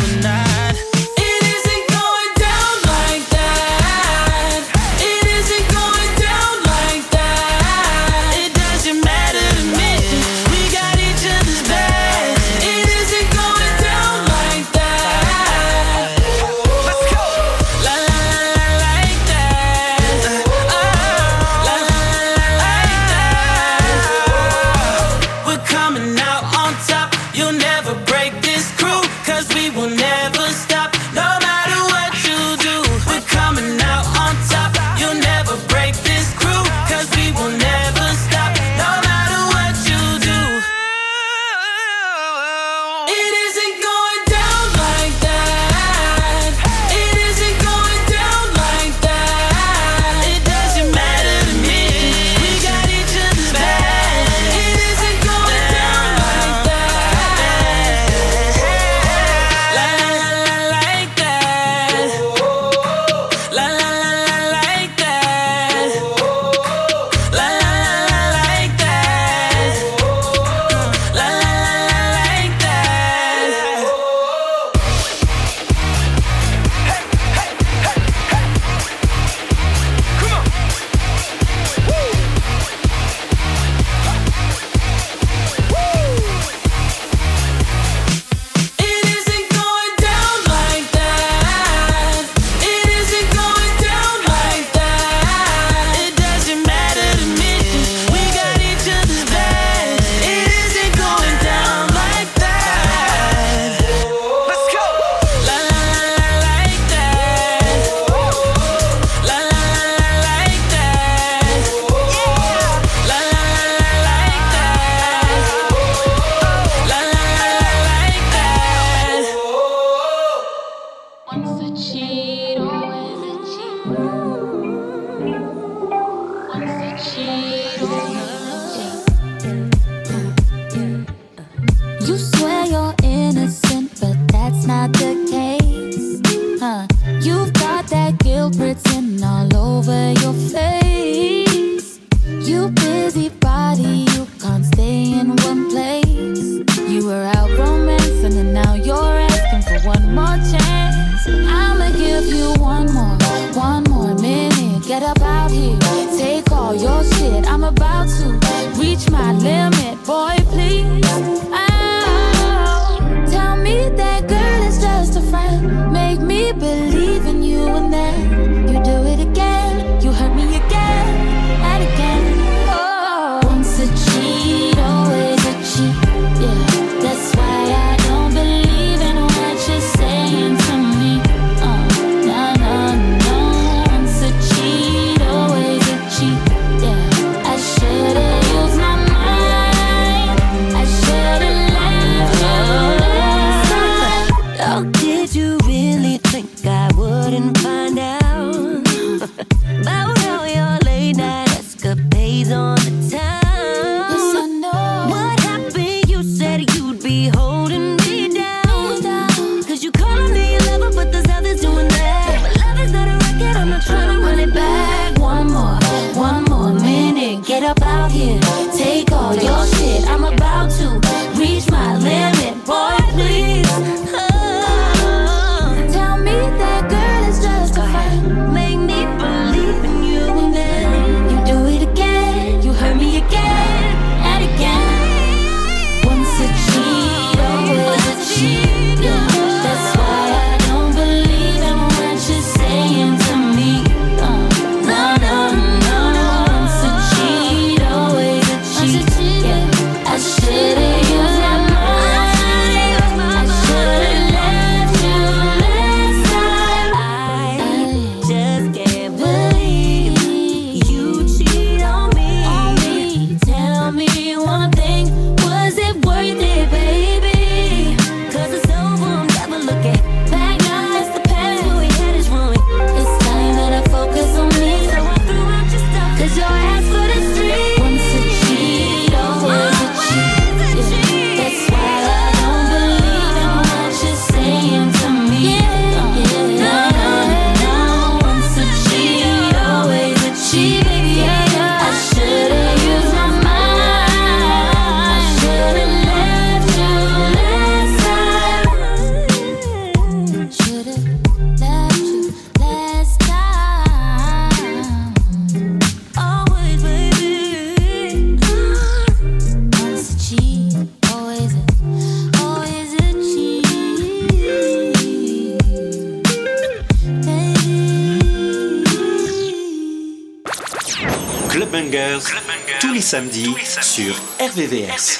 samedis, 323.11 323.77
sur 323.83 324.15
RVVS. 324.39 325.19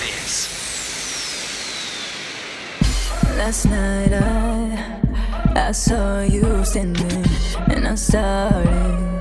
Last 3.37 3.65
night 3.65 4.13
I, 4.13 4.79
I 5.57 5.73
saw 5.73 6.21
you 6.21 6.65
standing 6.65 7.25
and 7.69 7.89
I 7.89 7.97
started, 7.97 9.21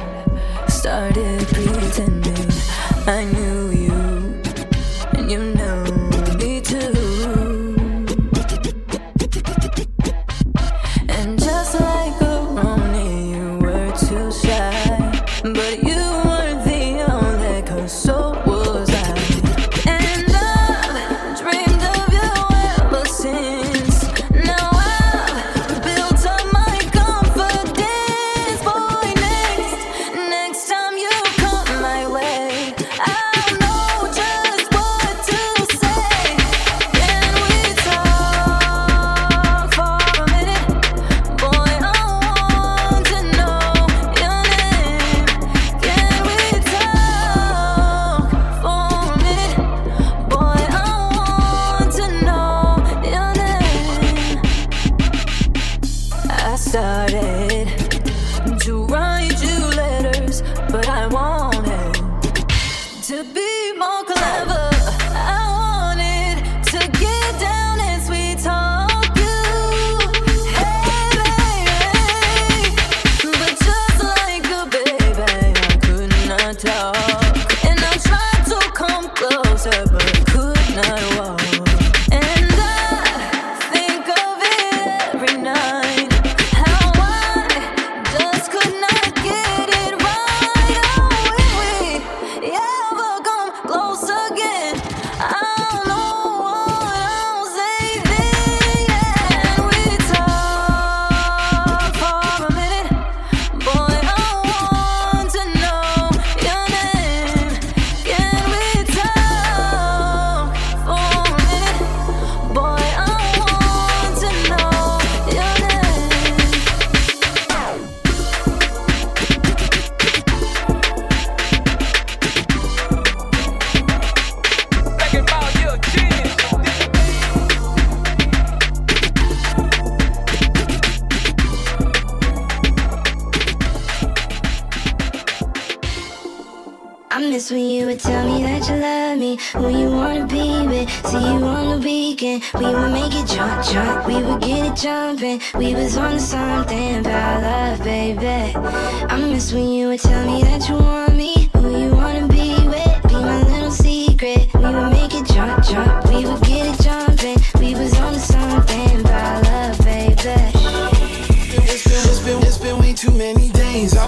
started 0.67 1.47
pretending 1.47 2.47
I 3.07 3.25
knew 3.25 3.48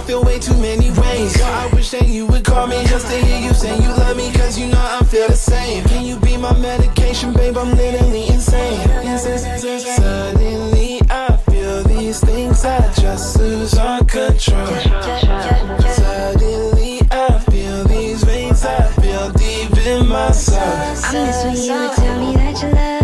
feel 0.02 0.22
way 0.24 0.38
too 0.38 0.56
many 0.58 0.90
ways. 0.90 1.40
I 1.40 1.68
wish 1.74 1.90
that 1.90 2.08
you 2.08 2.26
would 2.26 2.44
call 2.44 2.66
me 2.66 2.84
just 2.86 3.06
to 3.06 3.16
hear 3.16 3.38
you 3.38 3.54
say 3.54 3.74
you 3.76 3.88
love 3.88 4.16
me, 4.16 4.32
cause 4.32 4.58
you 4.58 4.66
know 4.66 4.78
I 4.78 5.04
feel 5.04 5.28
the 5.28 5.36
same. 5.36 5.84
Can 5.84 6.04
you 6.04 6.18
be 6.18 6.36
my 6.36 6.56
medication, 6.58 7.32
babe? 7.32 7.56
I'm 7.56 7.70
literally 7.76 8.28
insane. 8.28 8.80
Suddenly 9.18 11.00
I 11.08 11.36
feel 11.48 11.84
these 11.84 12.20
things, 12.20 12.64
I 12.64 12.92
just 12.94 13.38
lose 13.38 13.74
all 13.78 14.04
control. 14.04 14.66
Suddenly 16.00 17.00
I 17.10 17.38
feel 17.50 17.84
these 17.84 18.24
veins, 18.24 18.64
I 18.64 18.82
feel 19.00 19.30
deep 19.32 19.76
in 19.86 20.08
my 20.08 20.32
soul. 20.32 20.58
I 20.58 21.12
miss 21.12 21.44
when 21.44 21.56
you 21.56 21.74
would 21.80 21.92
tell 21.96 22.18
me 22.18 22.34
that 22.34 22.62
you 22.62 22.68
love 22.70 23.01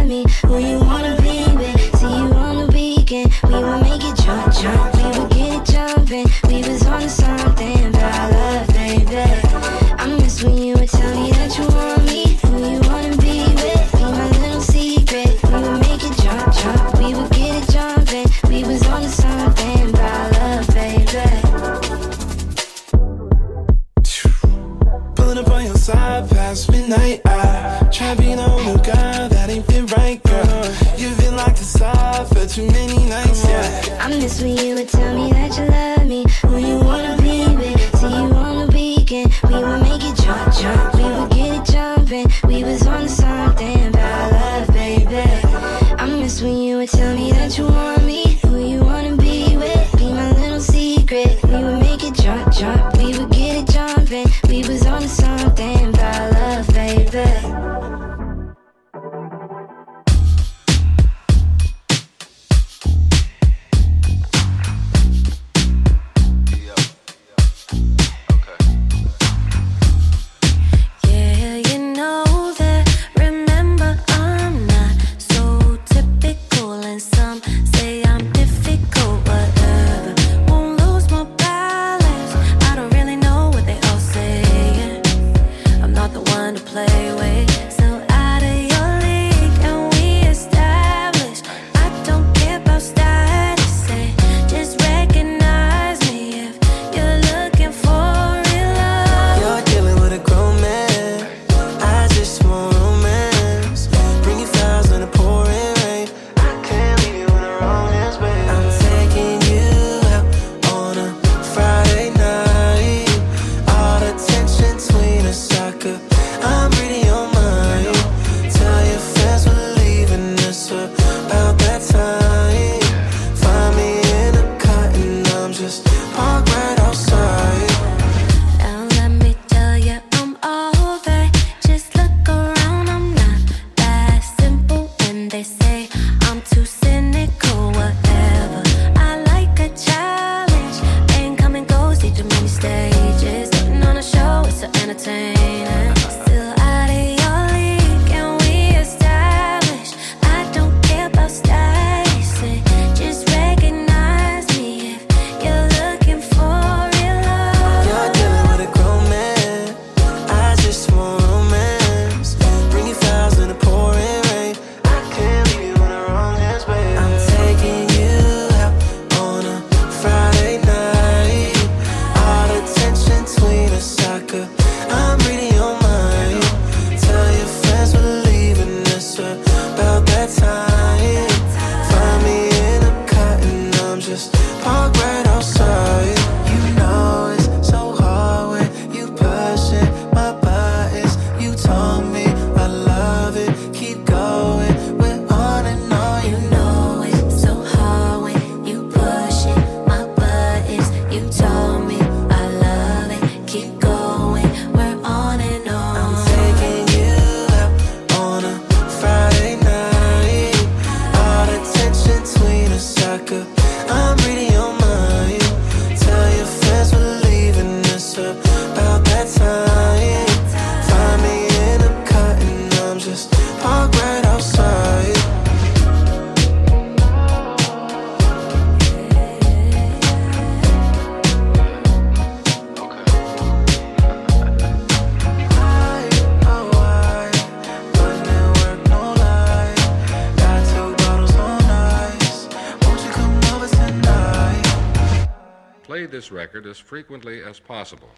record 246.58 246.70
as 246.70 246.78
frequently 246.78 247.40
as 247.40 247.60
possible. 247.60 248.10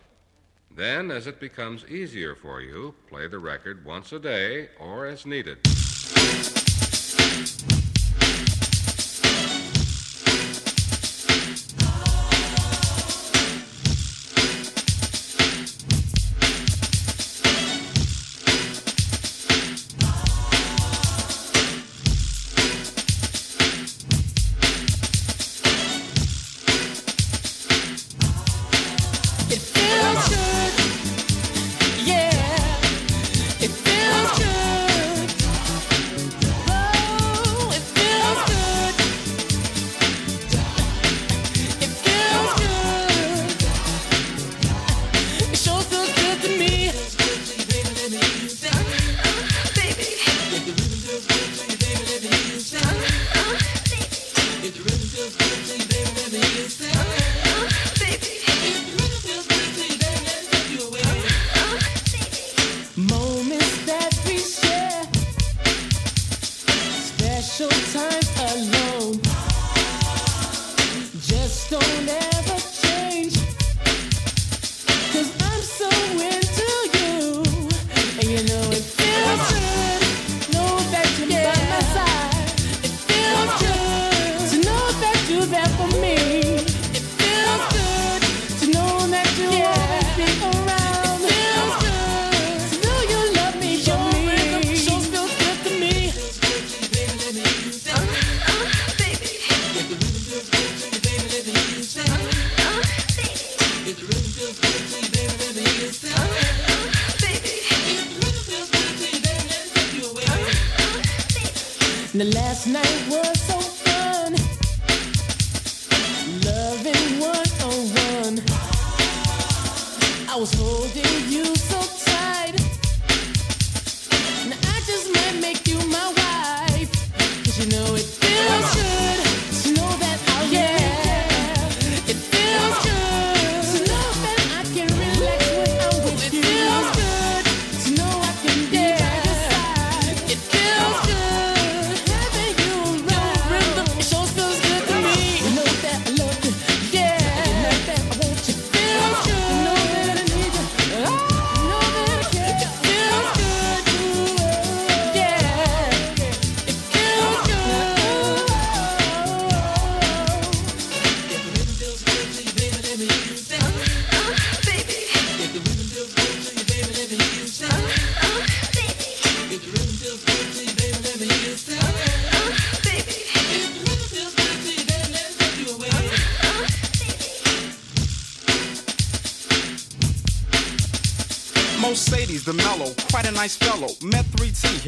Then, 0.74 1.10
as 1.10 1.26
it 1.26 1.40
becomes 1.40 1.84
easier 1.86 2.34
for 2.34 2.62
you, 2.62 2.94
play 3.06 3.28
the 3.28 3.38
record 3.38 3.84
once 3.84 4.12
a 4.12 4.18
day 4.18 4.70
or 4.78 5.04
as 5.04 5.26
needed. 5.26 5.58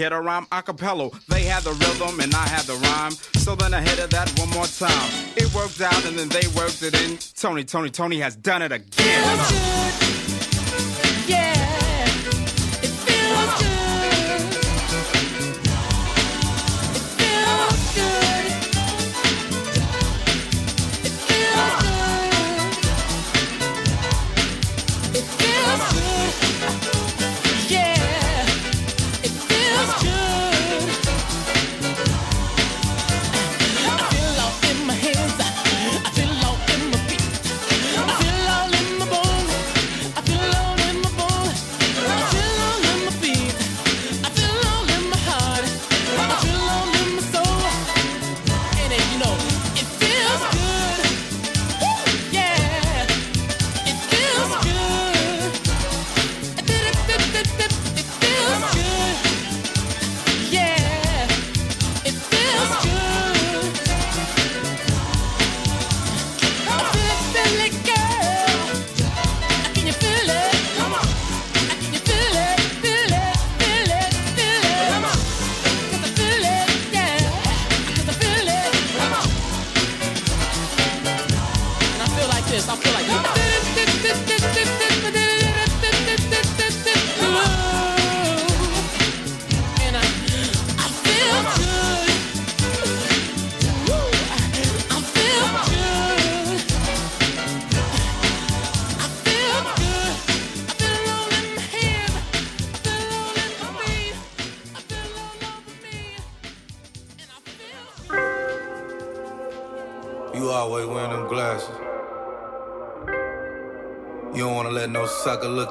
3T, 0.03 0.05
hit 0.05 0.12
a 0.12 0.20
rhyme 0.20 0.46
a 0.50 0.62
cappella. 0.62 1.11
They 1.28 1.44
had 1.44 1.62
the 1.62 1.72
rhythm 1.72 2.20
and 2.20 2.34
I 2.34 2.46
had 2.48 2.64
the 2.66 2.74
rhyme. 2.74 3.12
So 3.40 3.55
then 3.55 3.74
I 3.74 3.80
hit 3.80 3.98
it 3.98 4.11
that 4.11 4.30
one 4.38 4.50
more 4.50 4.66
time. 4.66 5.11
It 5.36 5.53
worked 5.55 5.80
out 5.80 6.05
and 6.05 6.18
then 6.18 6.28
they 6.28 6.46
worked 6.57 6.82
it 6.82 6.94
in. 6.94 7.18
Tony, 7.36 7.64
Tony, 7.64 7.90
Tony 7.90 8.18
has 8.18 8.36
done 8.36 8.62
it 8.62 8.72
again. 8.72 10.21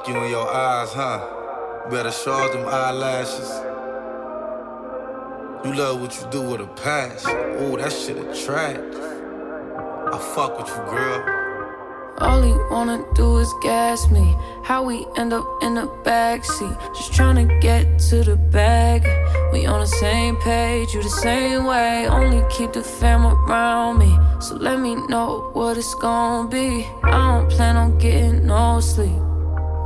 Look 0.02 0.16
you 0.16 0.22
in 0.22 0.30
your 0.30 0.48
eyes, 0.48 0.92
huh? 0.92 1.88
Better 1.90 2.10
charge 2.10 2.52
them 2.52 2.66
eyelashes. 2.66 3.50
You 5.64 5.74
love 5.74 6.00
what 6.00 6.20
you 6.20 6.30
do 6.30 6.42
with 6.42 6.60
a 6.60 6.66
passion. 6.66 7.30
Ooh, 7.62 7.76
that 7.76 7.92
shit 7.92 8.16
attract. 8.16 8.94
I 10.12 10.18
fuck 10.34 10.58
with 10.58 10.68
you, 10.68 10.82
girl. 10.90 11.38
All 12.18 12.42
he 12.42 12.52
wanna 12.70 13.04
do 13.14 13.38
is 13.38 13.52
gas 13.62 14.10
me. 14.10 14.36
How 14.64 14.82
we 14.82 15.06
end 15.16 15.32
up 15.32 15.46
in 15.62 15.74
the 15.74 15.86
backseat. 16.04 16.94
Just 16.94 17.12
tryna 17.12 17.60
get 17.60 17.98
to 18.10 18.24
the 18.24 18.36
bag. 18.36 19.02
We 19.52 19.66
on 19.66 19.80
the 19.80 19.86
same 19.86 20.36
page, 20.36 20.94
you 20.94 21.02
the 21.02 21.10
same 21.10 21.64
way. 21.64 22.06
Only 22.08 22.42
keep 22.50 22.72
the 22.72 22.82
fam 22.82 23.26
around 23.26 23.98
me. 23.98 24.16
So 24.40 24.56
let 24.56 24.80
me 24.80 24.94
know 25.06 25.50
what 25.52 25.76
it's 25.76 25.94
gonna 25.94 26.48
be. 26.48 26.86
I 27.04 27.38
don't 27.38 27.50
plan 27.50 27.76
on 27.76 27.98
getting 27.98 28.46
no 28.46 28.80
sleep. 28.80 29.31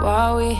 While 0.01 0.37
we 0.37 0.55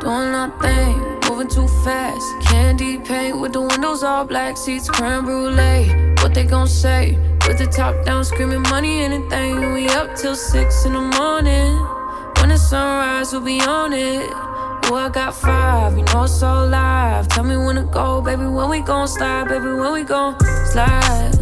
doing 0.00 0.34
our 0.34 0.52
thing, 0.60 0.98
moving 1.28 1.48
too 1.48 1.66
fast. 1.82 2.22
Candy 2.46 2.98
paint 2.98 3.40
with 3.40 3.54
the 3.54 3.62
windows 3.62 4.02
all 4.02 4.24
black, 4.24 4.56
seats 4.56 4.88
creme 4.90 5.24
brulee. 5.24 6.14
What 6.20 6.34
they 6.34 6.44
gon' 6.44 6.68
say? 6.68 7.18
With 7.48 7.58
the 7.58 7.66
top 7.66 8.04
down, 8.04 8.24
screaming 8.24 8.62
money, 8.62 9.00
anything. 9.00 9.72
We 9.72 9.88
up 9.88 10.14
till 10.14 10.36
six 10.36 10.84
in 10.84 10.92
the 10.92 11.00
morning. 11.00 11.74
When 12.38 12.50
the 12.50 12.58
sunrise, 12.58 13.32
we'll 13.32 13.40
be 13.40 13.60
on 13.62 13.92
it. 13.94 14.28
Oh, 14.86 14.94
I 14.94 15.08
got 15.08 15.34
five, 15.34 15.96
you 15.96 16.04
know 16.04 16.24
it's 16.24 16.42
all 16.42 16.66
live. 16.66 17.28
Tell 17.28 17.44
me 17.44 17.56
when 17.56 17.76
to 17.76 17.84
go, 17.84 18.20
baby. 18.20 18.44
When 18.44 18.68
we 18.68 18.80
gon' 18.80 19.08
slide, 19.08 19.48
baby. 19.48 19.64
When 19.64 19.92
we 19.94 20.04
gon' 20.04 20.38
slide. 20.66 21.32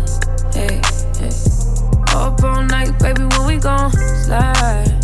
Hey, 0.54 0.80
hey. 1.18 1.30
Up 2.14 2.42
all 2.44 2.62
night, 2.62 2.96
baby. 3.00 3.24
When 3.24 3.46
we 3.46 3.56
gon' 3.56 3.90
slide. 3.90 5.00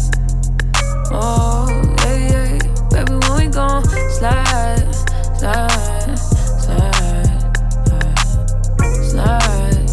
Oh. 1.10 1.87
Gon' 3.58 3.82
slide, 4.10 4.94
slide, 5.36 6.16
slide, 6.62 7.38
slide. 9.02 9.88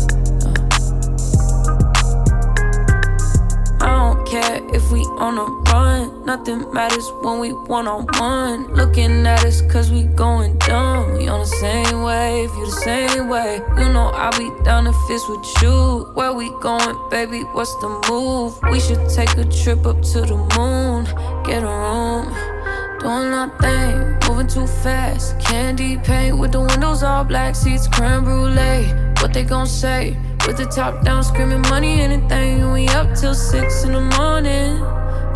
I 3.81 3.87
don't 3.87 4.27
care 4.27 4.61
if 4.71 4.91
we 4.91 4.99
on 5.17 5.39
a 5.39 5.45
run. 5.71 6.25
Nothing 6.25 6.71
matters 6.73 7.11
when 7.23 7.39
we 7.39 7.53
one 7.53 7.87
on 7.87 8.05
one. 8.19 8.67
Looking 8.75 9.25
at 9.25 9.43
us 9.43 9.61
cause 9.63 9.89
we 9.89 10.03
going 10.03 10.59
dumb. 10.59 11.17
We 11.17 11.27
on 11.27 11.39
the 11.39 11.47
same 11.47 12.03
wave, 12.03 12.51
you 12.51 12.65
the 12.67 12.71
same 12.71 13.29
way. 13.29 13.61
You 13.79 13.91
know 13.91 14.11
I'll 14.13 14.37
be 14.37 14.51
down 14.63 14.85
if 14.85 14.95
it's 15.09 15.27
with 15.27 15.63
you. 15.63 16.11
Where 16.13 16.33
we 16.33 16.51
going, 16.61 16.95
baby? 17.09 17.41
What's 17.53 17.73
the 17.77 17.89
move? 18.11 18.61
We 18.69 18.79
should 18.79 19.09
take 19.09 19.35
a 19.37 19.45
trip 19.45 19.87
up 19.87 20.03
to 20.13 20.21
the 20.21 20.37
moon. 20.55 21.05
Get 21.43 21.63
a 21.63 21.65
room. 21.65 22.54
Doing 23.05 23.33
our 23.35 23.49
thing, 23.59 24.17
moving 24.27 24.47
too 24.47 24.65
fast. 24.65 25.39
Candy 25.39 25.95
paint 25.95 26.39
with 26.39 26.53
the 26.53 26.61
windows 26.61 27.03
all 27.03 27.23
black, 27.23 27.53
seats 27.53 27.87
creme 27.87 28.23
brulee. 28.23 28.87
What 29.21 29.31
they 29.31 29.43
gon' 29.43 29.67
say? 29.67 30.17
With 30.47 30.57
the 30.57 30.65
top 30.65 31.03
down, 31.03 31.23
screaming 31.23 31.61
money, 31.69 32.01
anything. 32.01 32.71
We 32.71 32.87
up 32.87 33.13
till 33.13 33.35
six 33.35 33.83
in 33.83 33.91
the 33.91 34.01
morning. 34.01 34.79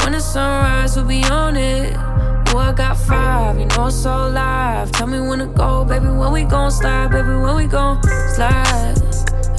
When 0.02 0.14
the 0.14 0.20
sunrise, 0.20 0.96
we'll 0.96 1.06
be 1.06 1.24
on 1.26 1.58
it. 1.58 1.94
Oh, 1.96 2.58
I 2.58 2.74
got 2.74 2.98
five, 2.98 3.60
you 3.60 3.68
know 3.68 3.86
it's 3.86 4.04
all 4.04 4.32
live. 4.32 4.92
Tell 4.92 5.06
me 5.06 5.22
when 5.22 5.38
to 5.38 5.46
go, 5.46 5.86
baby. 5.86 6.08
When 6.08 6.32
we 6.32 6.46
gon' 6.46 6.72
slide, 6.72 7.12
baby. 7.12 7.28
When 7.28 7.56
we 7.56 7.68
gon' 7.68 8.02
slide. 8.34 8.98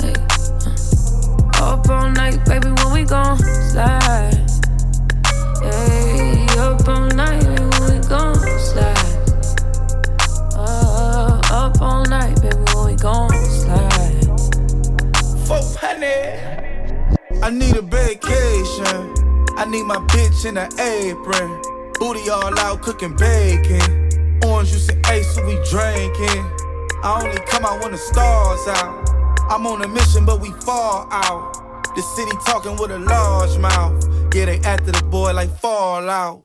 Hey, 0.00 0.14
uh. 1.60 1.74
Up 1.74 1.88
all 1.88 2.10
night, 2.10 2.44
baby. 2.44 2.72
When 2.72 2.92
we 2.92 3.04
gon' 3.04 3.38
slide. 3.38 4.39
400. 15.80 17.18
I 17.42 17.50
need 17.50 17.76
a 17.76 17.82
vacation. 17.82 19.14
I 19.56 19.64
need 19.66 19.84
my 19.84 19.96
bitch 20.12 20.44
in 20.44 20.58
an 20.58 20.68
apron. 20.78 21.62
Booty 21.98 22.28
all 22.28 22.58
out 22.58 22.82
cooking 22.82 23.16
bacon. 23.16 24.40
Orange 24.44 24.70
juice 24.72 24.88
and 24.90 25.04
ace, 25.06 25.34
so 25.34 25.44
we 25.46 25.54
drinking. 25.70 26.44
I 27.02 27.22
only 27.24 27.40
come 27.46 27.64
out 27.64 27.82
when 27.82 27.92
the 27.92 27.98
stars 27.98 28.66
out. 28.68 29.08
I'm 29.50 29.66
on 29.66 29.82
a 29.82 29.88
mission, 29.88 30.26
but 30.26 30.40
we 30.40 30.50
fall 30.64 31.08
out. 31.10 31.54
The 31.96 32.02
city 32.02 32.36
talking 32.46 32.76
with 32.76 32.90
a 32.90 32.98
large 32.98 33.56
mouth. 33.58 34.04
Yeah, 34.34 34.44
they 34.46 34.58
after 34.60 34.92
the 34.92 35.02
boy 35.04 35.32
like 35.32 35.50
Fallout. 35.60 36.44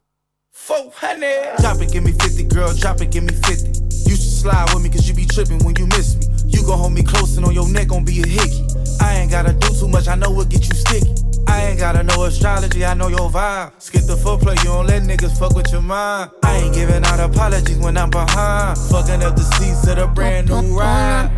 400. 0.54 1.58
Drop 1.60 1.82
it, 1.82 1.92
give 1.92 2.04
me 2.04 2.14
50, 2.14 2.44
girl. 2.46 2.74
Drop 2.74 3.02
it, 3.02 3.12
give 3.12 3.24
me 3.24 3.34
50. 3.34 3.68
You 4.10 4.16
should 4.16 4.22
slide 4.22 4.74
with 4.74 4.84
me, 4.84 4.90
cause 4.90 5.08
you 5.08 5.14
be 5.14 5.26
tripping 5.26 5.60
when 5.66 5.76
you 5.76 5.88
miss 5.88 6.16
me. 6.16 6.25
You 6.66 6.72
gon' 6.72 6.80
hold 6.80 6.94
me 6.94 7.04
close 7.04 7.38
and 7.38 7.46
on 7.46 7.54
your 7.54 7.70
neck 7.70 7.90
gon' 7.90 8.04
be 8.04 8.24
a 8.24 8.28
hickey. 8.28 8.66
I 9.00 9.18
ain't 9.18 9.30
gotta 9.30 9.54
do 9.54 9.68
too 9.80 9.88
much, 9.88 10.08
I 10.08 10.16
know 10.16 10.32
what 10.32 10.50
get 10.50 10.68
you 10.68 10.74
sticky. 10.74 11.14
I 11.48 11.68
ain't 11.68 11.78
gotta 11.78 12.02
know 12.02 12.24
astrology, 12.24 12.84
I 12.84 12.96
know 12.96 13.08
your 13.08 13.30
vibe. 13.30 13.74
Skip 13.78 14.06
the 14.08 14.16
foreplay, 14.16 14.58
you 14.64 14.72
don't 14.72 14.88
let 14.88 15.04
niggas 15.04 15.38
fuck 15.38 15.56
with 15.56 15.72
your 15.72 15.84
mind. 15.84 16.32
I 16.42 16.58
ain't 16.58 16.74
giving 16.74 17.06
out 17.06 17.20
apologies 17.20 17.78
when 17.78 17.96
I'm 18.00 18.10
behind. 18.10 18.80
Fucking 18.90 19.22
up 19.22 19.36
the 19.36 19.44
seats 19.44 19.86
of 19.86 19.98
the 19.98 20.08
brand 20.08 20.50
new 20.50 20.76
ride. 20.76 21.30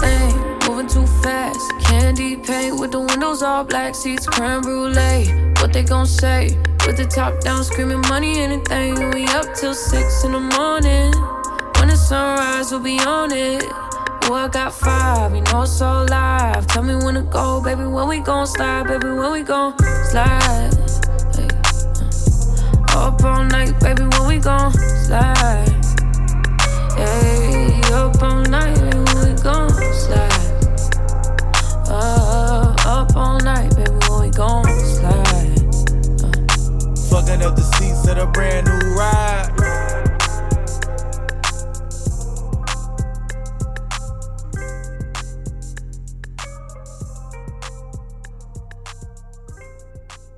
Moving 0.65 0.87
too 0.87 1.05
fast, 1.21 1.59
candy 1.83 2.37
paint 2.37 2.79
with 2.79 2.93
the 2.93 3.01
windows 3.01 3.43
all 3.43 3.65
black, 3.65 3.95
seats 3.95 4.25
creme 4.25 4.61
brulee. 4.61 5.27
What 5.59 5.73
they 5.73 5.83
gon' 5.83 6.05
say? 6.05 6.57
With 6.85 6.95
the 6.95 7.05
top 7.05 7.41
down, 7.41 7.65
screaming 7.65 7.99
money, 8.07 8.39
anything. 8.39 9.11
We 9.11 9.25
up 9.25 9.53
till 9.55 9.73
six 9.73 10.23
in 10.23 10.31
the 10.31 10.39
morning. 10.39 11.11
When 11.75 11.89
the 11.89 11.97
sunrise, 11.97 12.71
we'll 12.71 12.79
be 12.79 12.97
on 13.01 13.33
it 13.33 13.65
know 14.27 14.35
I 14.35 14.47
got 14.47 14.73
five, 14.73 15.33
you 15.33 15.41
know 15.41 15.61
it's 15.61 15.81
all 15.81 16.05
live. 16.05 16.67
Tell 16.67 16.83
me 16.83 16.95
when 16.95 17.15
to 17.15 17.21
go, 17.21 17.61
baby, 17.61 17.83
when 17.83 18.07
we 18.07 18.19
gon' 18.19 18.47
slide, 18.47 18.87
baby, 18.87 19.07
when 19.07 19.31
we 19.31 19.43
gon' 19.43 19.77
slide. 20.09 20.71
Hey. 21.35 21.47
Up 22.89 23.23
all 23.23 23.43
night, 23.45 23.79
baby, 23.79 24.03
when 24.03 24.27
we 24.27 24.37
gon' 24.39 24.73
slide. 24.73 25.69
Hey, 26.95 27.81
up 27.93 28.21
all 28.21 28.43
night, 28.43 28.75
baby, 28.75 28.97
when 28.97 29.35
we 29.35 29.41
gon' 29.41 29.69
slide. 29.93 30.47
Uh, 31.87 32.75
up 32.85 33.15
all 33.15 33.39
night, 33.39 33.75
baby, 33.75 33.91
when 34.09 34.21
we 34.23 34.29
gon' 34.29 34.65
slide. 34.79 35.59
Uh. 36.23 36.95
Fucking 37.09 37.43
up 37.43 37.55
the 37.55 37.63
seats 37.77 38.07
of 38.07 38.17
a 38.17 38.27
brand 38.27 38.67
new 38.67 38.95
ride. 38.95 39.56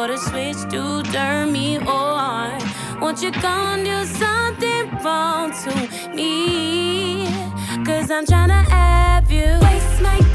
for 0.00 0.06
the 0.06 0.16
switch 0.16 0.56
to 0.72 1.02
turn 1.12 1.52
me 1.52 1.76
on. 1.76 2.58
Won't 3.00 3.22
you 3.22 3.30
come 3.30 3.84
do 3.84 4.04
something 4.06 4.88
wrong 5.04 5.52
to 5.64 5.72
me? 6.14 7.26
Cause 7.84 8.10
I'm 8.10 8.24
trying 8.24 8.48
to 8.48 8.62
have 8.70 9.30
you. 9.30 9.58
Waste 9.60 10.00
my 10.00 10.18
time. 10.18 10.29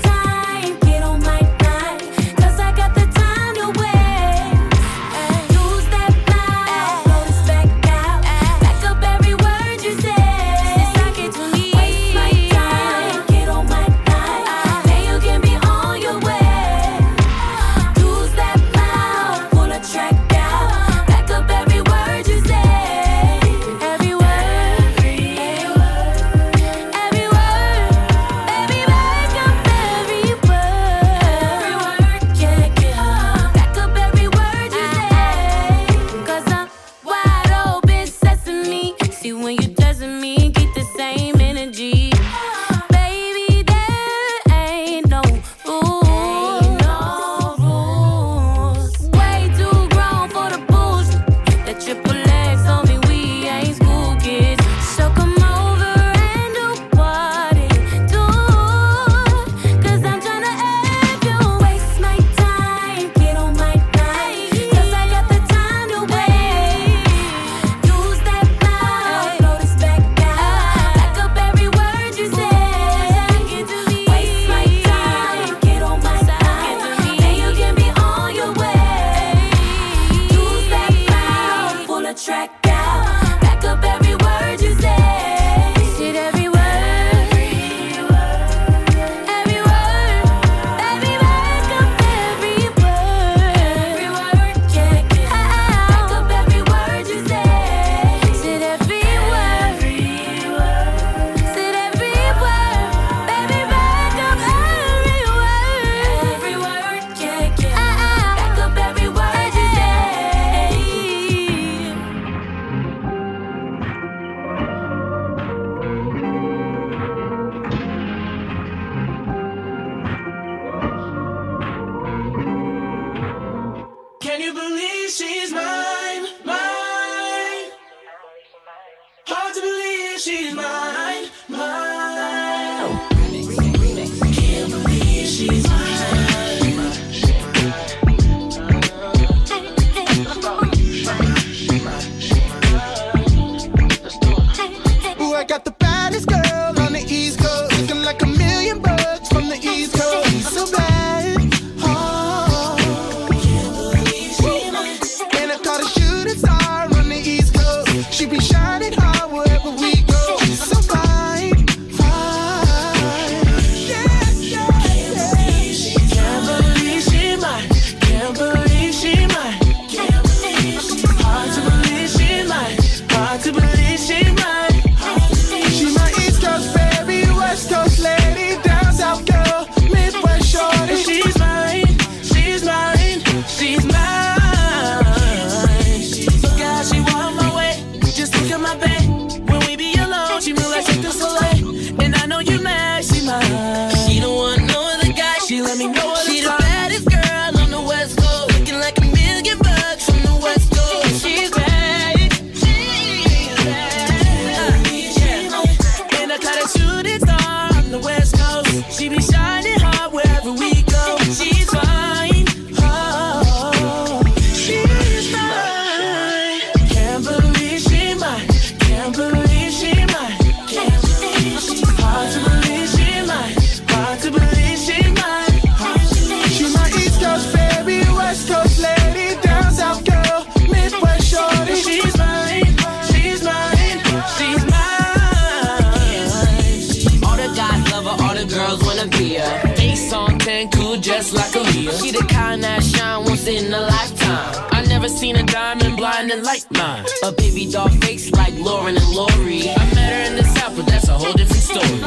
just 241.05 241.33
like 241.33 241.53
a 241.55 241.59
real, 241.71 241.91
She 241.99 242.09
the 242.09 242.25
kind 242.27 242.63
that 242.63 242.83
shine 242.83 243.25
once 243.25 243.45
in 243.45 243.71
a 243.71 243.79
lifetime. 243.79 244.65
I 244.71 244.83
never 244.87 245.07
seen 245.07 245.35
a 245.35 245.43
diamond 245.43 245.97
blinding 245.97 246.43
like 246.43 246.65
mine. 246.71 247.05
A 247.23 247.31
baby 247.31 247.69
doll 247.71 247.89
face 248.01 248.31
like 248.31 248.55
Lauren 248.57 248.97
and 248.97 249.09
Lori. 249.13 249.69
I 249.69 249.93
met 249.93 250.09
her 250.11 250.31
in 250.31 250.35
the 250.35 250.43
south, 250.43 250.75
but 250.75 250.87
that's 250.87 251.07
a 251.07 251.13
whole 251.13 251.33
different 251.33 251.61
story. 251.61 251.99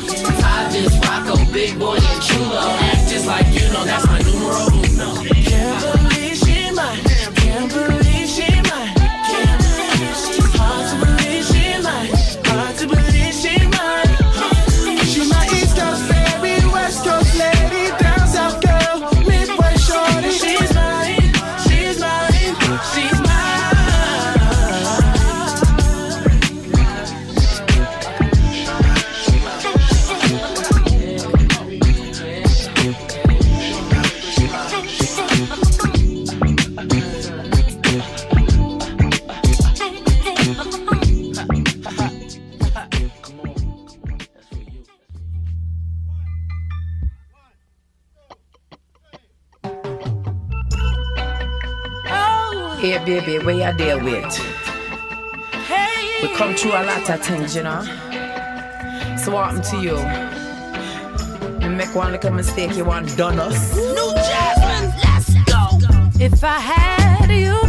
I 0.42 0.68
just 0.72 0.99
rock 1.07 1.30
a 1.30 1.53
big 1.53 1.78
boy 1.78 1.94
and 1.94 2.22
chulo. 2.22 2.59
Act 2.90 3.09
just 3.09 3.26
like 3.26 3.46
you 3.55 3.68
know 3.72 3.84
that's 3.84 4.07
my 4.07 4.18
numero 4.18 4.66
uno. 4.66 5.47
baby, 53.29 53.45
where 53.45 53.55
you 53.55 53.76
deal 53.76 54.03
with. 54.03 54.37
Hey, 55.66 56.22
we 56.22 56.35
come 56.35 56.55
through 56.55 56.72
a 56.72 56.83
lot 56.85 57.09
of 57.11 57.20
things, 57.20 57.55
you 57.55 57.62
know. 57.62 57.83
So 59.22 59.33
what 59.33 59.51
happened 59.51 59.64
to 59.64 59.76
you? 59.76 59.99
You 61.62 61.70
make 61.74 61.95
one 61.95 62.12
little 62.12 62.33
mistake, 62.33 62.74
you 62.76 62.85
want 62.85 63.16
done 63.16 63.39
us. 63.39 63.76
New 63.76 64.12
Jasmine, 64.14 64.93
let's 65.05 65.35
go. 65.45 66.24
If 66.24 66.43
I 66.43 66.59
had 66.59 67.31
you. 67.31 67.68